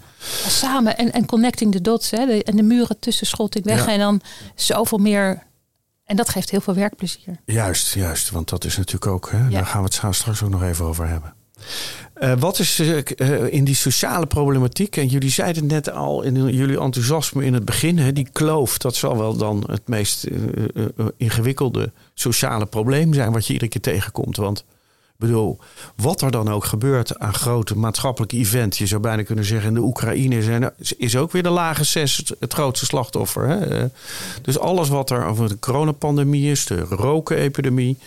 [0.47, 2.11] Samen en, en connecting the dots.
[2.11, 2.37] Hè?
[2.37, 3.87] en de muren tussen schotting weg.
[3.87, 4.21] En dan
[4.55, 5.43] zoveel meer
[6.05, 7.39] en dat geeft heel veel werkplezier.
[7.45, 8.29] Juist, juist.
[8.29, 11.07] Want dat is natuurlijk ook, hè, daar gaan we het straks ook nog even over
[11.07, 11.33] hebben.
[12.21, 16.53] Uh, wat is uh, in die sociale problematiek, en jullie zeiden het net al in
[16.53, 20.85] jullie enthousiasme in het begin, hè, die kloof, dat zal wel dan het meest uh,
[21.17, 24.37] ingewikkelde sociale probleem zijn wat je iedere keer tegenkomt.
[24.37, 24.65] Want
[25.21, 25.59] bedoel,
[25.95, 28.77] wat er dan ook gebeurt aan grote maatschappelijke events.
[28.77, 32.33] Je zou bijna kunnen zeggen, in de Oekraïne zijn, is ook weer de lage zes
[32.39, 33.47] het grootste slachtoffer.
[33.47, 33.87] Hè?
[34.41, 37.97] Dus alles wat er over de coronapandemie is, de rokenepidemie.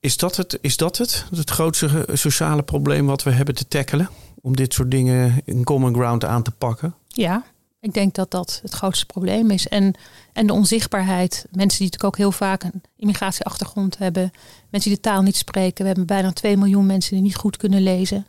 [0.00, 1.26] Is dat, het, is dat het?
[1.36, 4.08] Het grootste sociale probleem wat we hebben te tackelen?
[4.40, 6.94] Om dit soort dingen in common ground aan te pakken?
[7.08, 7.44] Ja,
[7.84, 9.68] ik denk dat dat het grootste probleem is.
[9.68, 9.94] En,
[10.32, 11.46] en de onzichtbaarheid.
[11.50, 14.32] Mensen die natuurlijk ook heel vaak een immigratieachtergrond hebben.
[14.70, 15.80] Mensen die de taal niet spreken.
[15.80, 18.26] We hebben bijna 2 miljoen mensen die niet goed kunnen lezen.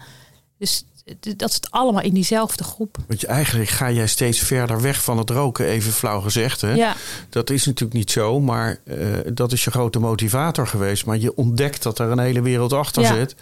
[0.57, 0.85] Dus
[1.35, 2.97] dat het allemaal in diezelfde groep.
[3.07, 6.61] Want je, eigenlijk ga jij steeds verder weg van het roken, even flauw gezegd.
[6.61, 6.73] Hè?
[6.73, 6.95] Ja.
[7.29, 11.05] Dat is natuurlijk niet zo, maar uh, dat is je grote motivator geweest.
[11.05, 13.15] Maar je ontdekt dat er een hele wereld achter ja.
[13.15, 13.35] zit.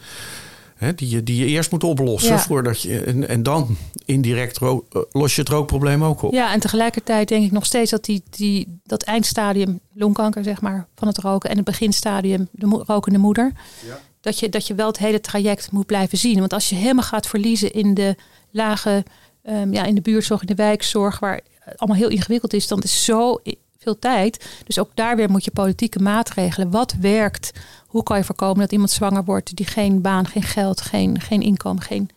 [0.76, 3.00] Hè, die, je, die je eerst moet oplossen voordat je.
[3.00, 6.34] En, en dan indirect ro- eh, los je het rookprobleem ook op.
[6.34, 10.88] Ja, en tegelijkertijd denk ik nog steeds dat die, die, dat eindstadium longkanker, zeg maar,
[10.96, 13.52] van het roken en het beginstadium, de mo- rokende moeder.
[13.86, 14.00] Ja.
[14.22, 16.40] Dat, je, dat je wel het hele traject moet blijven zien.
[16.40, 18.16] Want als je helemaal gaat verliezen in de
[18.52, 19.04] lage,
[19.50, 22.82] um, ja, in de buurtzorg, in de wijkzorg, waar het allemaal heel ingewikkeld is, dan
[22.82, 23.40] is zo
[23.84, 24.46] veel tijd.
[24.66, 26.72] Dus ook daar weer moet je politieke maatregelen.
[26.72, 27.52] Wat werkt?
[27.88, 31.42] Hoe kan je voorkomen dat iemand zwanger wordt die geen baan, geen geld, geen, geen
[31.42, 32.10] inkomen, geen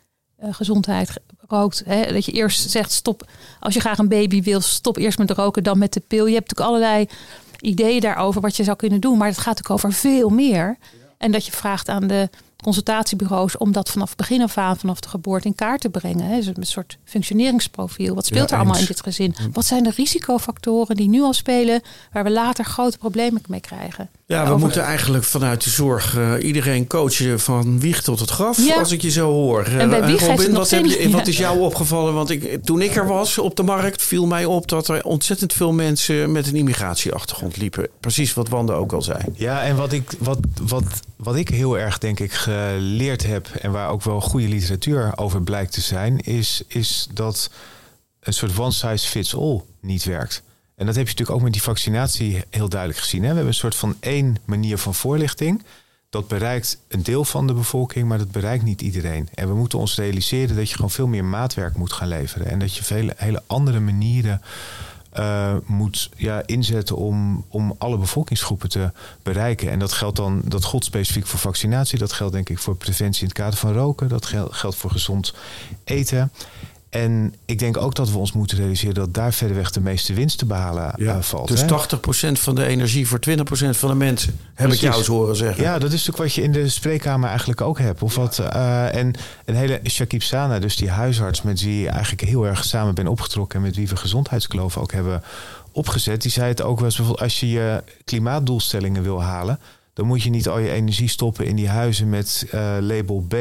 [0.42, 1.11] uh, gezondheid
[1.48, 1.83] rookt?
[1.87, 2.12] Hè?
[2.12, 3.29] Dat je eerst zegt stop.
[3.61, 6.26] Als je graag een baby wil, stop eerst met roken, dan met de pil.
[6.26, 7.09] Je hebt natuurlijk allerlei
[7.61, 10.76] ideeën daarover wat je zou kunnen doen, maar het gaat natuurlijk over veel meer.
[11.18, 12.29] En dat je vraagt aan de
[12.62, 16.31] consultatiebureaus om dat vanaf begin af aan, vanaf de geboorte in kaart te brengen.
[16.31, 18.14] Dus een soort functioneringsprofiel.
[18.14, 19.35] Wat speelt ja, er allemaal in dit gezin?
[19.53, 24.11] Wat zijn de risicofactoren die nu al spelen, waar we later grote problemen mee krijgen?
[24.28, 24.60] Ja, we Over...
[24.60, 28.78] moeten eigenlijk vanuit de zorg uh, iedereen coachen van wieg tot het graf, ja.
[28.78, 29.64] als ik je zo hoor.
[29.64, 32.14] En bij wieg Robin, wat, heb je, wat is jou opgevallen?
[32.14, 35.52] Want ik, toen ik er was op de markt, viel mij op dat er ontzettend
[35.52, 37.88] veel mensen met een immigratieachtergrond liepen.
[38.00, 39.18] Precies wat Wanda ook al zei.
[39.34, 40.84] Ja, en wat ik, wat, wat,
[41.16, 45.42] wat ik heel erg, denk ik, geleerd heb en waar ook wel goede literatuur over
[45.42, 47.50] blijkt te zijn, is, is dat
[48.20, 50.42] een soort one size fits all niet werkt.
[50.76, 53.20] En dat heb je natuurlijk ook met die vaccinatie heel duidelijk gezien.
[53.20, 53.28] Hè?
[53.28, 55.62] We hebben een soort van één manier van voorlichting.
[56.10, 59.28] Dat bereikt een deel van de bevolking, maar dat bereikt niet iedereen.
[59.34, 62.46] En we moeten ons realiseren dat je gewoon veel meer maatwerk moet gaan leveren.
[62.46, 64.40] En dat je vele hele andere manieren
[65.18, 68.90] uh, moet ja, inzetten om, om alle bevolkingsgroepen te
[69.22, 69.70] bereiken.
[69.70, 71.98] En dat geldt dan, dat geldt specifiek voor vaccinatie.
[71.98, 74.08] Dat geldt denk ik voor preventie in het kader van roken.
[74.08, 75.34] Dat geldt voor gezond
[75.84, 76.32] eten.
[77.02, 80.38] En ik denk ook dat we ons moeten realiseren dat daar verderweg de meeste winst
[80.38, 81.48] te behalen ja, uh, valt.
[81.48, 81.66] Dus hè?
[81.66, 83.32] 80% van de energie voor 20%
[83.70, 84.76] van de mensen, heb Precies.
[84.76, 85.62] ik jou eens horen zeggen.
[85.62, 88.02] Ja, dat is natuurlijk wat je in de spreekkamer eigenlijk ook hebt.
[88.02, 92.22] Of wat, uh, en een hele Shakib Sana, dus die huisarts met wie je eigenlijk
[92.28, 95.22] heel erg samen ben opgetrokken en met wie we gezondheidskloof ook hebben
[95.72, 99.59] opgezet, die zei het ook wel eens bijvoorbeeld als je je klimaatdoelstellingen wil halen,
[99.92, 103.35] dan moet je niet al je energie stoppen in die huizen met uh, label B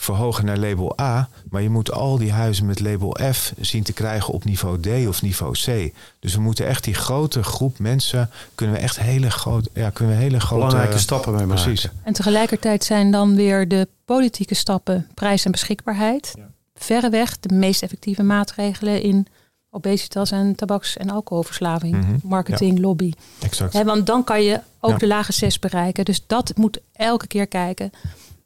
[0.00, 1.28] verhogen naar label A.
[1.50, 5.08] Maar je moet al die huizen met label F zien te krijgen op niveau D
[5.08, 5.92] of niveau C.
[6.20, 10.16] Dus we moeten echt die grote groep mensen, kunnen we echt hele grote, ja, kunnen
[10.16, 11.64] we hele grote belangrijke stappen mee maken.
[11.64, 11.90] Precies.
[12.02, 16.32] En tegelijkertijd zijn dan weer de politieke stappen prijs en beschikbaarheid.
[16.34, 16.50] Ja.
[16.74, 19.26] Verreweg de meest effectieve maatregelen in
[19.70, 22.20] obesitas en tabaks- en alcoholverslaving, mm -hmm.
[22.22, 22.80] marketing, ja.
[22.80, 23.12] lobby.
[23.40, 23.72] Exact.
[23.72, 24.96] He, want dan kan je ook ja.
[24.96, 26.04] de lage zes bereiken.
[26.04, 27.92] Dus dat moet elke keer kijken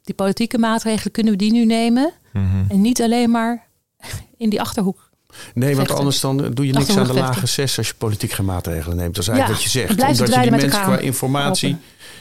[0.03, 2.11] die politieke maatregelen kunnen we die nu nemen.
[2.33, 2.65] Mm -hmm.
[2.69, 3.67] En niet alleen maar
[4.37, 5.11] in die achterhoek.
[5.53, 8.45] Nee, want anders dan doe je niks aan de lage zes als je politiek geen
[8.45, 9.15] maatregelen neemt.
[9.15, 10.01] Dat is eigenlijk ja, wat je zegt.
[10.19, 11.77] Omdat je die mensen qua informatie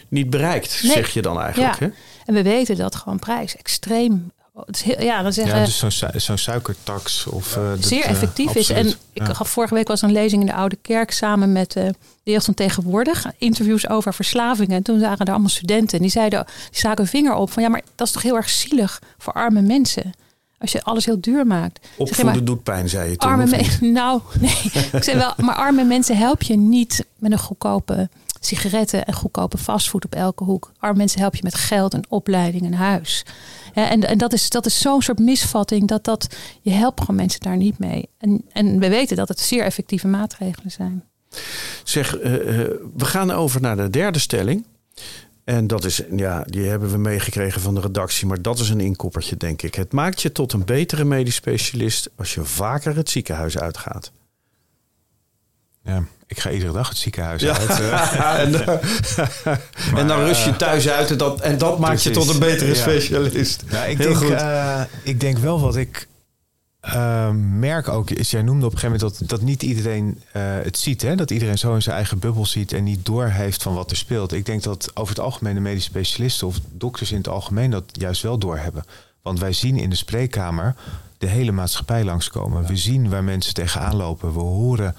[0.09, 0.92] niet bereikt, nee.
[0.92, 1.79] zeg je dan eigenlijk.
[1.79, 1.87] Ja.
[1.87, 1.92] Hè?
[2.25, 4.33] En we weten dat gewoon prijs extreem
[4.70, 7.27] Heel, ja, dan zeggen, ja, dus zo'n zo suikertax.
[7.27, 8.70] Of, uh, zeer dat, effectief uh, is.
[8.70, 11.85] En ik gaf vorige week was een lezing in de Oude Kerk samen met uh,
[12.22, 13.27] de jeugd van tegenwoordig.
[13.38, 14.77] Interviews over verslavingen.
[14.77, 15.96] En toen waren er allemaal studenten.
[15.96, 18.37] En die zeiden, die staken een vinger op van ja, maar dat is toch heel
[18.37, 20.12] erg zielig voor arme mensen.
[20.59, 21.88] Als je alles heel duur maakt.
[21.96, 23.31] Opvoeden maar, doet pijn, zei je toen.
[23.31, 24.59] Arme mensen, nou, nee.
[24.92, 28.09] ik zeg wel, maar arme mensen help je niet met een goedkope
[28.46, 30.72] sigaretten en goedkope fastfood op elke hoek.
[30.78, 33.24] Arme mensen help je met geld en opleiding en huis.
[33.74, 37.16] Ja, en, en dat is, dat is zo'n soort misvatting dat, dat je helpt gewoon
[37.16, 38.09] mensen daar niet mee.
[38.18, 41.05] En, en we weten dat het zeer effectieve maatregelen zijn.
[41.85, 42.24] Zeg, uh,
[42.96, 44.66] we gaan over naar de derde stelling.
[45.44, 48.81] En dat is, ja, die hebben we meegekregen van de redactie, maar dat is een
[48.81, 49.74] inkoppertje, denk ik.
[49.74, 54.12] Het maakt je tot een betere medisch specialist als je vaker het ziekenhuis uitgaat.
[55.83, 57.68] Ja, ik ga iedere dag het ziekenhuis uit.
[57.81, 58.38] Eh.
[58.38, 58.55] en,
[59.97, 62.75] en, dan rust je thuis uit en dat, en dat maakt je tot een betere
[62.75, 63.64] specialist.
[63.71, 66.09] Ja, ik, denk, uh, ik denk wel wat ik
[66.87, 70.42] uh, merk ook, is jij noemde op een gegeven moment dat, dat niet iedereen uh,
[70.62, 71.03] het ziet.
[71.03, 71.14] Hè?
[71.14, 74.33] Dat iedereen zo in zijn eigen bubbel ziet en niet doorheeft van wat er speelt.
[74.33, 77.85] Ik denk dat over het algemeen de medische specialisten of dokters in het algemeen dat
[77.92, 78.85] juist wel doorhebben.
[79.22, 80.74] Want wij zien in de spreekkamer
[81.18, 82.66] de hele maatschappij langskomen.
[82.66, 84.32] We zien waar mensen tegenaan lopen.
[84.32, 84.94] We horen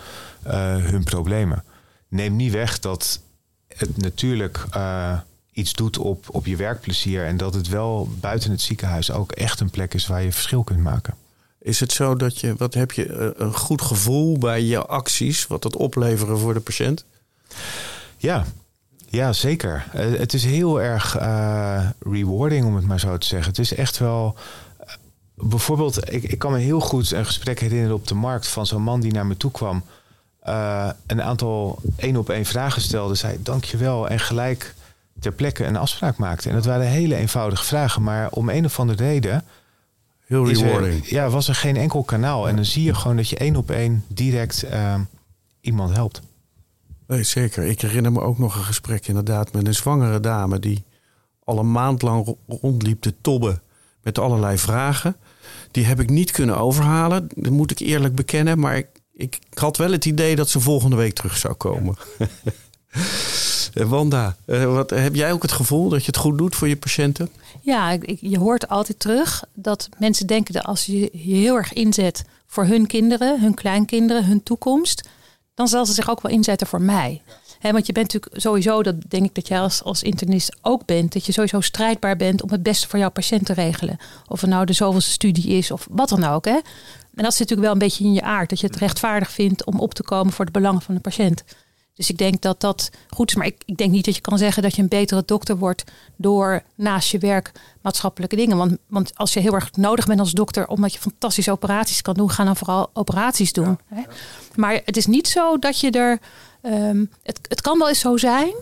[0.48, 1.64] uh, hun problemen.
[2.08, 3.20] Neem niet weg dat
[3.68, 5.20] het natuurlijk uh,
[5.52, 7.26] iets doet op, op je werkplezier.
[7.26, 10.64] En dat het wel buiten het ziekenhuis ook echt een plek is waar je verschil
[10.64, 11.16] kunt maken.
[11.60, 15.48] Is het zo dat je, wat heb je, eh, een goed gevoel bij je acties,
[15.48, 17.06] wat dat opleveren voor de patiënt?
[18.18, 18.46] Ja,
[19.16, 19.86] ja zeker.
[19.96, 23.50] Uh, het is heel erg uh, rewarding, om het maar zo te zeggen.
[23.50, 24.36] Het is echt wel.
[25.36, 28.82] bijvoorbeeld, ik, ik kan me heel goed een gesprek herinneren op de markt van zo'n
[28.82, 29.84] man die naar me toe kwam.
[31.08, 34.76] een aantal één op één vragen stelde, zei dankjewel en gelijk
[35.20, 36.50] ter plekke een afspraak maakte.
[36.50, 39.44] En dat waren hele eenvoudige vragen, maar om een of andere reden
[40.26, 41.10] Heel rewarding.
[41.10, 42.48] ja, was er geen enkel kanaal.
[42.48, 44.96] En dan zie je gewoon dat je één op één direct uh,
[45.62, 46.22] iemand helpt.
[47.08, 47.64] Nee, zeker.
[47.64, 50.84] Ik herinner me ook nog een gesprek inderdaad met een zwangere dame die
[51.44, 53.62] al een maand lang rondliep te tobben
[54.02, 55.16] met allerlei vragen.
[55.72, 58.60] Die heb ik niet kunnen overhalen, dat moet ik eerlijk bekennen.
[58.60, 61.96] Maar ik, ik had wel het idee dat ze volgende week terug zou komen.
[63.74, 66.68] Eh, Wanda, uh, wat, heb jij ook het gevoel dat je het goed doet voor
[66.68, 67.30] je patiënten?
[67.62, 71.74] Ja, ik, je hoort altijd terug dat mensen denken dat als je je heel erg
[71.74, 75.10] inzet voor hun kinderen, hun kleinkinderen, hun toekomst,
[75.54, 77.22] dan zal ze zich ook wel inzetten voor mij.
[77.60, 80.86] He, want je bent natuurlijk sowieso, dat denk ik dat jij als, als internist ook
[80.86, 83.98] bent, dat je sowieso strijdbaar bent om het beste voor jouw patiënt te regelen.
[84.28, 86.46] Of het nou de zoveelste studie is of wat dan ook.
[86.46, 86.60] Hè.
[87.16, 89.66] En dat zit natuurlijk wel een beetje in je aard, dat je het rechtvaardig vindt
[89.66, 91.44] om op te komen voor de belangen van de patiënt.
[91.94, 93.36] Dus ik denk dat dat goed is.
[93.36, 95.84] Maar ik, ik denk niet dat je kan zeggen dat je een betere dokter wordt
[96.16, 97.52] door naast je werk
[97.82, 98.58] maatschappelijke dingen.
[98.58, 102.14] Want, want als je heel erg nodig bent als dokter, omdat je fantastische operaties kan
[102.14, 103.80] doen, ga dan vooral operaties doen.
[103.88, 104.02] Hè?
[104.56, 106.20] Maar het is niet zo dat je er.
[106.62, 108.54] Um, het, het kan wel eens zo zijn.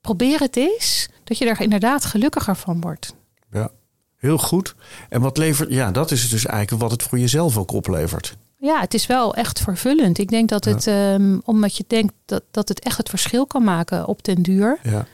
[0.00, 1.08] Probeer het eens.
[1.24, 3.14] Dat je er inderdaad gelukkiger van wordt.
[3.50, 3.70] Ja,
[4.16, 4.74] heel goed.
[5.08, 5.70] En wat levert.
[5.70, 8.36] Ja, dat is dus eigenlijk wat het voor jezelf ook oplevert.
[8.64, 10.18] Ja, het is wel echt vervullend.
[10.18, 13.64] Ik denk dat het, um, omdat je denkt dat, dat het echt het verschil kan
[13.64, 14.78] maken op den duur.
[14.82, 15.06] Ja.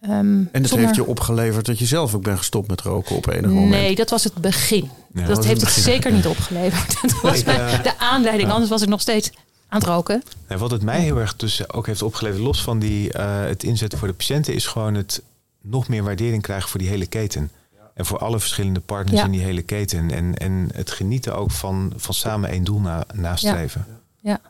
[0.00, 3.26] Um, en dat heeft je opgeleverd dat je zelf ook bent gestopt met roken op
[3.26, 3.70] enig moment?
[3.70, 4.90] Nee, dat was het begin.
[5.12, 6.96] Ja, dat, heeft het, zeker niet opgeleverd.
[7.02, 9.30] dat was de aanleiding, anders was ik nog steeds
[9.68, 10.22] aan het roken.
[10.46, 13.62] En wat het mij heel erg dus ook heeft opgeleverd, los van die, uh, het
[13.62, 15.22] inzetten voor de patiënten, is gewoon het
[15.62, 17.50] nog meer waardering krijgen voor die hele keten.
[17.96, 20.10] En voor alle verschillende partners in die hele keten.
[20.10, 23.86] En, en het genieten ook van, van samen één doel na, nastreven.
[24.20, 24.40] Ja.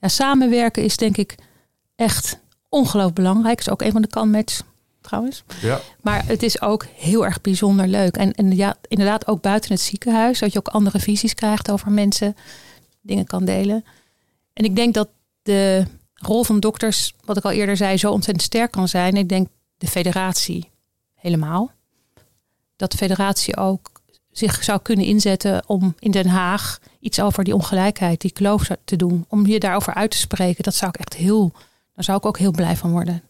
[0.00, 0.08] ja.
[0.08, 1.34] samenwerken is denk ik
[1.96, 3.58] echt ongelooflijk belangrijk.
[3.58, 4.60] Is ook een van de kanmatch
[5.00, 5.44] trouwens.
[5.60, 5.80] Ja.
[6.00, 8.16] Maar het is ook heel erg bijzonder leuk.
[8.16, 10.38] En, en ja, inderdaad ook buiten het ziekenhuis.
[10.38, 12.36] Dat je ook andere visies krijgt over mensen.
[13.00, 13.84] Dingen kan delen.
[14.52, 15.08] En ik denk dat
[15.42, 19.16] de rol van dokters, wat ik al eerder zei, zo ontzettend sterk kan zijn.
[19.16, 20.70] Ik denk de federatie
[21.14, 21.76] helemaal
[22.78, 23.90] dat de federatie ook
[24.30, 28.96] zich zou kunnen inzetten om in Den Haag iets over die ongelijkheid, die kloof te
[28.96, 29.24] doen.
[29.28, 30.64] Om je daarover uit te spreken.
[30.64, 31.52] Dat zou ik echt heel,
[31.94, 33.22] daar zou ik ook heel blij van worden.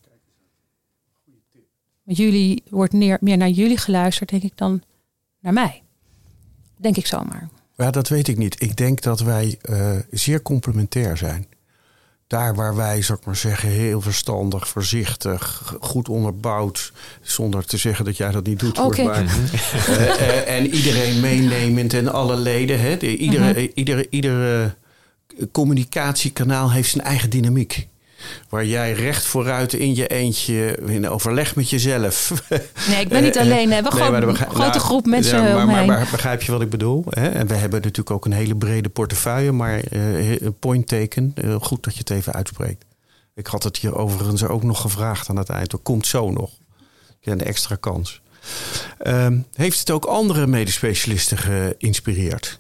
[2.03, 4.83] Met jullie wordt meer, naar jullie geluisterd, denk ik, dan
[5.41, 5.83] naar mij.
[6.77, 7.49] Denk ik zomaar.
[7.77, 8.63] Ja, dat weet ik niet.
[8.63, 11.47] Ik denk dat wij uh, zeer complementair zijn
[12.29, 18.05] daar waar wij, zou ik maar zeggen, heel verstandig, voorzichtig, goed onderbouwd, zonder te zeggen
[18.05, 19.05] dat jij dat niet doet, okay.
[19.05, 22.81] maar, uh, en iedereen meenemend en alle leden.
[22.81, 23.71] Hè, de, iedere, uh-huh.
[23.75, 24.75] iedere, iedere
[25.53, 27.89] communicatiekanaal heeft zijn eigen dynamiek.
[28.49, 32.33] Waar jij recht vooruit in je eentje in overleg met jezelf.
[32.89, 33.69] Nee, ik ben niet alleen.
[33.69, 35.43] We hebben nee, gewoon een grote nou, groep mensen.
[35.43, 37.05] Ja, maar, maar, begrijp je wat ik bedoel?
[37.09, 37.29] Hè?
[37.29, 41.35] En we hebben natuurlijk ook een hele brede portefeuille, maar uh, point taken.
[41.45, 42.85] Uh, goed dat je het even uitspreekt.
[43.35, 45.73] Ik had het hier overigens ook nog gevraagd aan het eind.
[45.73, 46.51] Er komt zo nog.
[47.23, 48.21] een extra kans.
[48.99, 52.59] Ehm, heeft het ook andere medespecialisten geïnspireerd?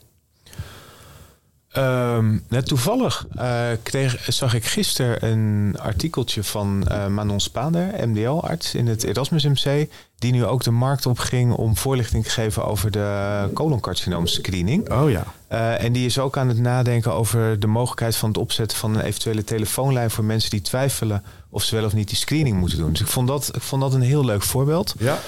[1.78, 8.74] Um, net toevallig uh, kreeg, zag ik gisteren een artikeltje van uh, Manon Spaander, MDL-arts
[8.74, 12.64] in het Erasmus MC, die nu ook de markt op ging om voorlichting te geven
[12.64, 14.92] over de coloncarcinoom screening.
[14.92, 15.24] Oh ja.
[15.52, 18.94] Uh, en die is ook aan het nadenken over de mogelijkheid van het opzetten van
[18.94, 22.78] een eventuele telefoonlijn voor mensen die twijfelen of ze wel of niet die screening moeten
[22.78, 22.90] doen.
[22.90, 24.94] Dus ik vond dat, ik vond dat een heel leuk voorbeeld.
[24.98, 25.18] Ja.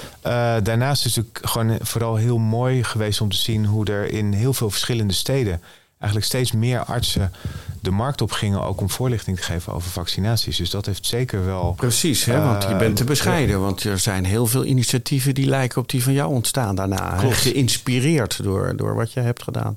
[0.60, 4.52] daarnaast is het gewoon vooral heel mooi geweest om te zien hoe er in heel
[4.52, 5.60] veel verschillende steden
[6.00, 7.32] eigenlijk steeds meer artsen
[7.80, 10.56] de markt op gingen ook om voorlichting te geven over vaccinaties.
[10.56, 11.72] Dus dat heeft zeker wel.
[11.76, 13.60] Precies, hè, want je bent te eh, bescheiden.
[13.60, 17.18] Want er zijn heel veel initiatieven die lijken op die van jou ontstaan daarna.
[17.18, 19.76] Geïnspireerd door, door wat je hebt gedaan.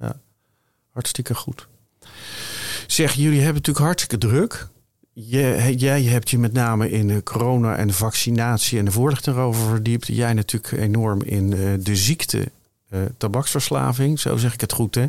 [0.00, 0.16] Ja.
[0.90, 1.66] Hartstikke goed.
[2.86, 4.68] Zeg, jullie hebben natuurlijk hartstikke druk.
[5.12, 9.68] Je, jij hebt je met name in de corona en vaccinatie en de voorlichting erover
[9.68, 10.06] verdiept.
[10.06, 12.50] Jij natuurlijk enorm in uh, de ziekte
[13.16, 14.20] tabaksverslaving.
[14.20, 15.06] Zo zeg ik het goed, hè?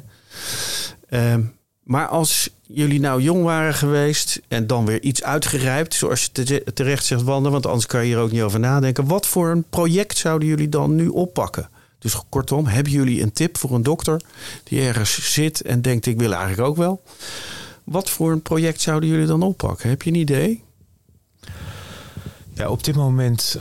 [1.09, 1.41] Ehm,
[1.83, 7.05] maar als jullie nou jong waren geweest en dan weer iets uitgerijpt, zoals je terecht
[7.05, 9.07] zegt, Wanda, want anders kan je hier ook niet over nadenken.
[9.07, 11.69] Wat voor een project zouden jullie dan nu oppakken?
[11.99, 14.21] Dus kortom, hebben jullie een tip voor een dokter
[14.63, 17.01] die ergens zit en denkt: ik wil eigenlijk ook wel?
[17.83, 19.89] Wat voor een project zouden jullie dan oppakken?
[19.89, 20.63] Heb je een idee?
[22.53, 23.57] Ja, op dit moment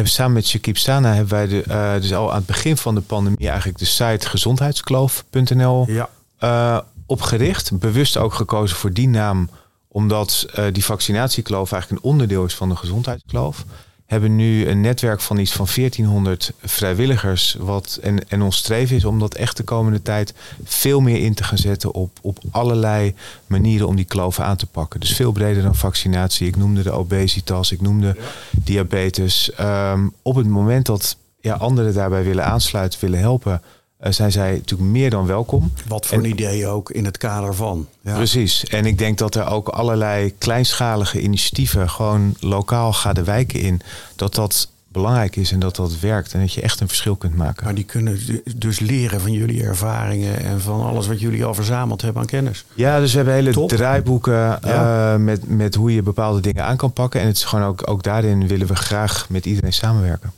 [0.00, 2.94] en samen met Shakib Sana hebben wij de, uh, dus al aan het begin van
[2.94, 6.08] de pandemie eigenlijk de site gezondheidskloof.nl ja.
[6.40, 7.78] uh, opgericht.
[7.78, 9.50] Bewust ook gekozen voor die naam,
[9.88, 13.64] omdat uh, die vaccinatiekloof eigenlijk een onderdeel is van de gezondheidskloof
[14.10, 17.56] hebben nu een netwerk van iets van 1400 vrijwilligers.
[17.58, 20.34] Wat, en, en ons streven is om dat echt de komende tijd
[20.64, 23.14] veel meer in te gaan zetten op, op allerlei
[23.46, 25.00] manieren om die kloven aan te pakken.
[25.00, 26.46] Dus veel breder dan vaccinatie.
[26.46, 28.16] Ik noemde de obesitas, ik noemde
[28.50, 29.50] diabetes.
[29.60, 33.62] Um, op het moment dat ja, anderen daarbij willen aansluiten, willen helpen,
[34.08, 35.72] zijn zij natuurlijk meer dan welkom.
[35.88, 37.86] Wat voor een idee ook in het kader van.
[38.00, 38.14] Ja.
[38.14, 38.64] Precies.
[38.64, 43.80] En ik denk dat er ook allerlei kleinschalige initiatieven gewoon lokaal gaan de wijken in.
[44.16, 47.36] Dat dat belangrijk is en dat dat werkt en dat je echt een verschil kunt
[47.36, 47.64] maken.
[47.64, 48.20] Maar die kunnen
[48.56, 52.64] dus leren van jullie ervaringen en van alles wat jullie al verzameld hebben aan kennis.
[52.74, 55.14] Ja, dus we hebben hele draaiboeken ja.
[55.14, 57.20] uh, met, met hoe je bepaalde dingen aan kan pakken.
[57.20, 60.32] En het is gewoon ook, ook daarin willen we graag met iedereen samenwerken.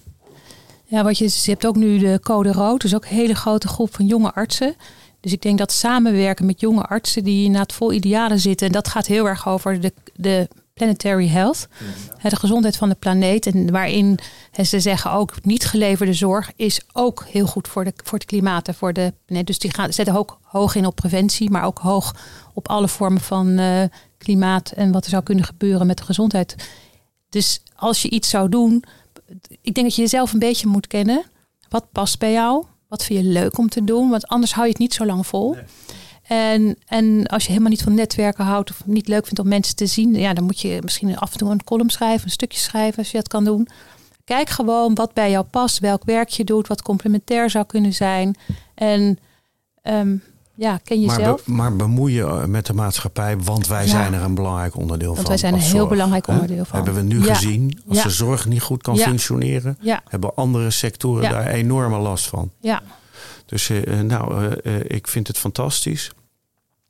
[0.93, 3.68] Ja, wat je, je hebt ook nu de code rood, dus ook een hele grote
[3.68, 4.74] groep van jonge artsen.
[5.20, 8.66] Dus ik denk dat samenwerken met jonge artsen die het vol idealen zitten.
[8.66, 11.68] En dat gaat heel erg over de, de planetary health.
[12.22, 13.47] De gezondheid van de planeet.
[13.47, 14.18] En waarin
[14.64, 18.68] ze zeggen ook niet geleverde zorg is ook heel goed voor, de, voor het klimaat
[18.68, 19.12] en voor de.
[19.26, 22.16] Dus die gaan, zetten ook hoog in op preventie, maar ook hoog
[22.55, 23.82] op alle vormen van uh,
[24.18, 26.55] klimaat en wat er zou kunnen gebeuren met de gezondheid.
[27.28, 28.84] Dus als je iets zou doen,
[29.61, 31.24] ik denk dat je jezelf een beetje moet kennen.
[31.68, 32.64] Wat past bij jou?
[32.89, 34.11] Wat vind je leuk om te doen?
[34.11, 35.57] Want anders hou je het niet zo lang vol.
[36.22, 39.76] En, en als je helemaal niet van netwerken houdt of niet leuk vindt om mensen
[39.76, 42.59] te zien, ja, dan moet je misschien af en toe een column schrijven, een stukje
[42.59, 43.68] schrijven als je dat kan doen.
[44.24, 48.37] Kijk gewoon wat bij jou past, welk werk je doet, wat complementair zou kunnen zijn.
[48.74, 49.18] En
[49.83, 50.22] um,
[50.55, 51.46] ja, ken jezelf.
[51.46, 55.28] Maar, maar bemoeien met de maatschappij, want wij zijn er een belangrijk onderdeel want van.
[55.28, 56.76] wij zijn een heel belangrijk onderdeel van.
[56.76, 59.78] Hebben we nu gezien, als de zorg niet goed kan functioneren,
[60.09, 62.50] hebben andere sectoren daar enorme last van.
[62.61, 62.82] Ja.
[63.46, 66.11] Dus uh, nou, uh, ik vind het fantastisch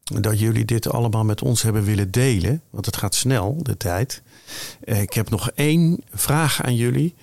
[0.02, 2.62] dat jullie dit allemaal met ons hebben willen delen.
[2.70, 4.22] Want het gaat snel, de tijd.
[4.84, 7.14] ik heb nog één vraag aan jullie.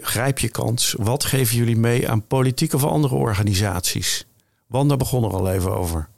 [0.00, 0.94] grijp je kans.
[0.98, 4.26] Wat geven jullie mee aan politieke of andere organisaties?
[4.72, 6.08] Wanda begon er al even over.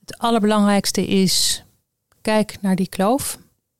[0.00, 1.64] Het allerbelangrijkste is,
[2.20, 3.38] kijk naar die kloof.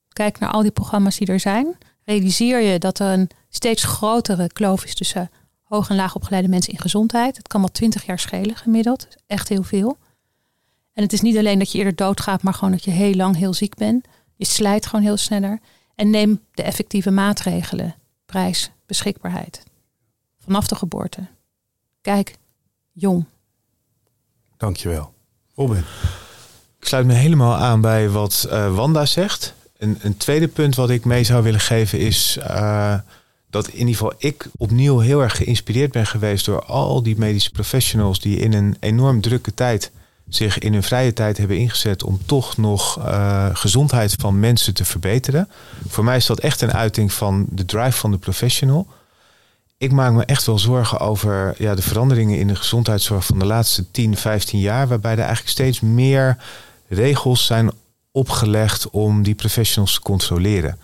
[0.08, 1.76] Kijk naar al die programma's die er zijn.
[2.04, 5.30] Realiseer je dat er een steeds grotere kloof is tussen
[5.62, 7.36] hoog en laag opgeleide mensen in gezondheid.
[7.36, 9.08] Het kan wel twintig jaar schelen gemiddeld.
[9.26, 9.98] Echt heel veel.
[10.92, 13.36] En het is niet alleen dat je eerder doodgaat, maar gewoon dat je heel lang
[13.36, 14.06] heel ziek bent.
[14.34, 15.60] Je slijt gewoon heel sneller.
[15.94, 17.94] En neem de effectieve maatregelen.
[18.26, 19.62] Prijs, beschikbaarheid.
[20.38, 21.26] Vanaf de geboorte.
[22.00, 22.36] Kijk,
[22.92, 23.26] jong.
[24.60, 25.12] Dankjewel.
[25.54, 25.84] Robin.
[26.80, 29.54] Ik sluit me helemaal aan bij wat uh, Wanda zegt.
[29.78, 32.94] Een, een, tweede punt wat ik mee zou willen geven is uh,
[33.50, 37.50] dat in ieder geval ik opnieuw heel erg geïnspireerd ben geweest door al die medische
[37.50, 39.90] professionals die in een enorm drukke tijd
[40.28, 44.84] zich in hun vrije tijd hebben ingezet om toch nog uh, gezondheid van mensen te
[44.84, 45.48] verbeteren.
[45.88, 48.86] Voor mij is dat echt een uiting van de drive van de professional
[49.80, 53.44] ik maak me echt wel zorgen over ja, de veranderingen in de gezondheidszorg van de
[53.44, 54.88] laatste 10, 15 jaar.
[54.88, 56.36] Waarbij er eigenlijk steeds meer
[56.88, 57.70] regels zijn
[58.10, 60.78] opgelegd om die professionals te controleren.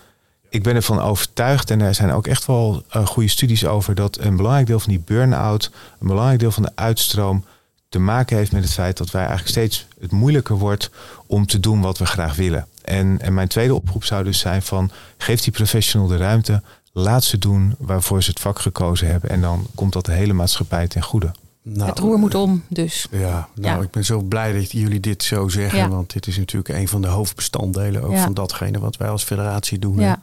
[0.49, 4.17] ik ben ervan overtuigd, en er zijn ook echt wel uh, goede studies over, dat
[4.17, 7.45] een belangrijk deel van die burn-out, een belangrijk deel van de uitstroom,
[7.89, 10.89] te maken heeft met het feit dat wij eigenlijk steeds het moeilijker wordt
[11.25, 12.67] om te doen wat we graag willen.
[12.81, 16.61] En, en mijn tweede oproep zou dus zijn van geef die professional de ruimte,
[16.97, 20.33] laat ze doen waarvoor ze het vak gekozen hebben en dan komt dat de hele
[20.33, 21.31] maatschappij ten goede.
[21.61, 23.07] Nou, het roer moet om, dus.
[23.11, 25.89] Ja, nou, ik ben zo blij dat jullie dit zo zeggen.
[25.89, 29.79] Want dit is natuurlijk een van de hoofdbestanddelen ook van datgene wat wij als federatie
[29.79, 29.99] doen.
[29.99, 30.21] Ja.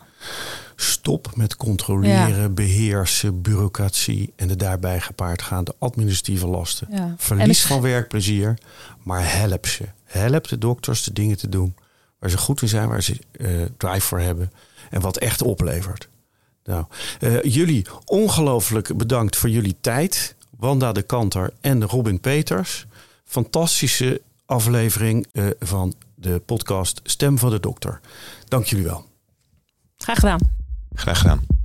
[0.76, 7.14] Stop met controleren, beheersen, bureaucratie en de daarbij gepaard gaande administratieve lasten.
[7.16, 8.58] Verlies van werkplezier,
[9.02, 9.84] maar help ze.
[10.04, 11.74] Help de dokters de dingen te doen
[12.18, 14.52] waar ze goed in zijn, waar ze uh, drive voor hebben
[14.90, 16.08] en wat echt oplevert.
[16.64, 16.84] Nou,
[17.20, 20.36] uh, jullie ongelooflijk bedankt voor jullie tijd.
[20.58, 22.86] Wanda de Kanter en Robin Peters.
[23.24, 28.00] Fantastische aflevering uh, van de podcast Stem van de Dokter.
[28.48, 29.04] Dank jullie wel.
[29.96, 30.40] Graag gedaan.
[30.94, 31.63] Graag gedaan.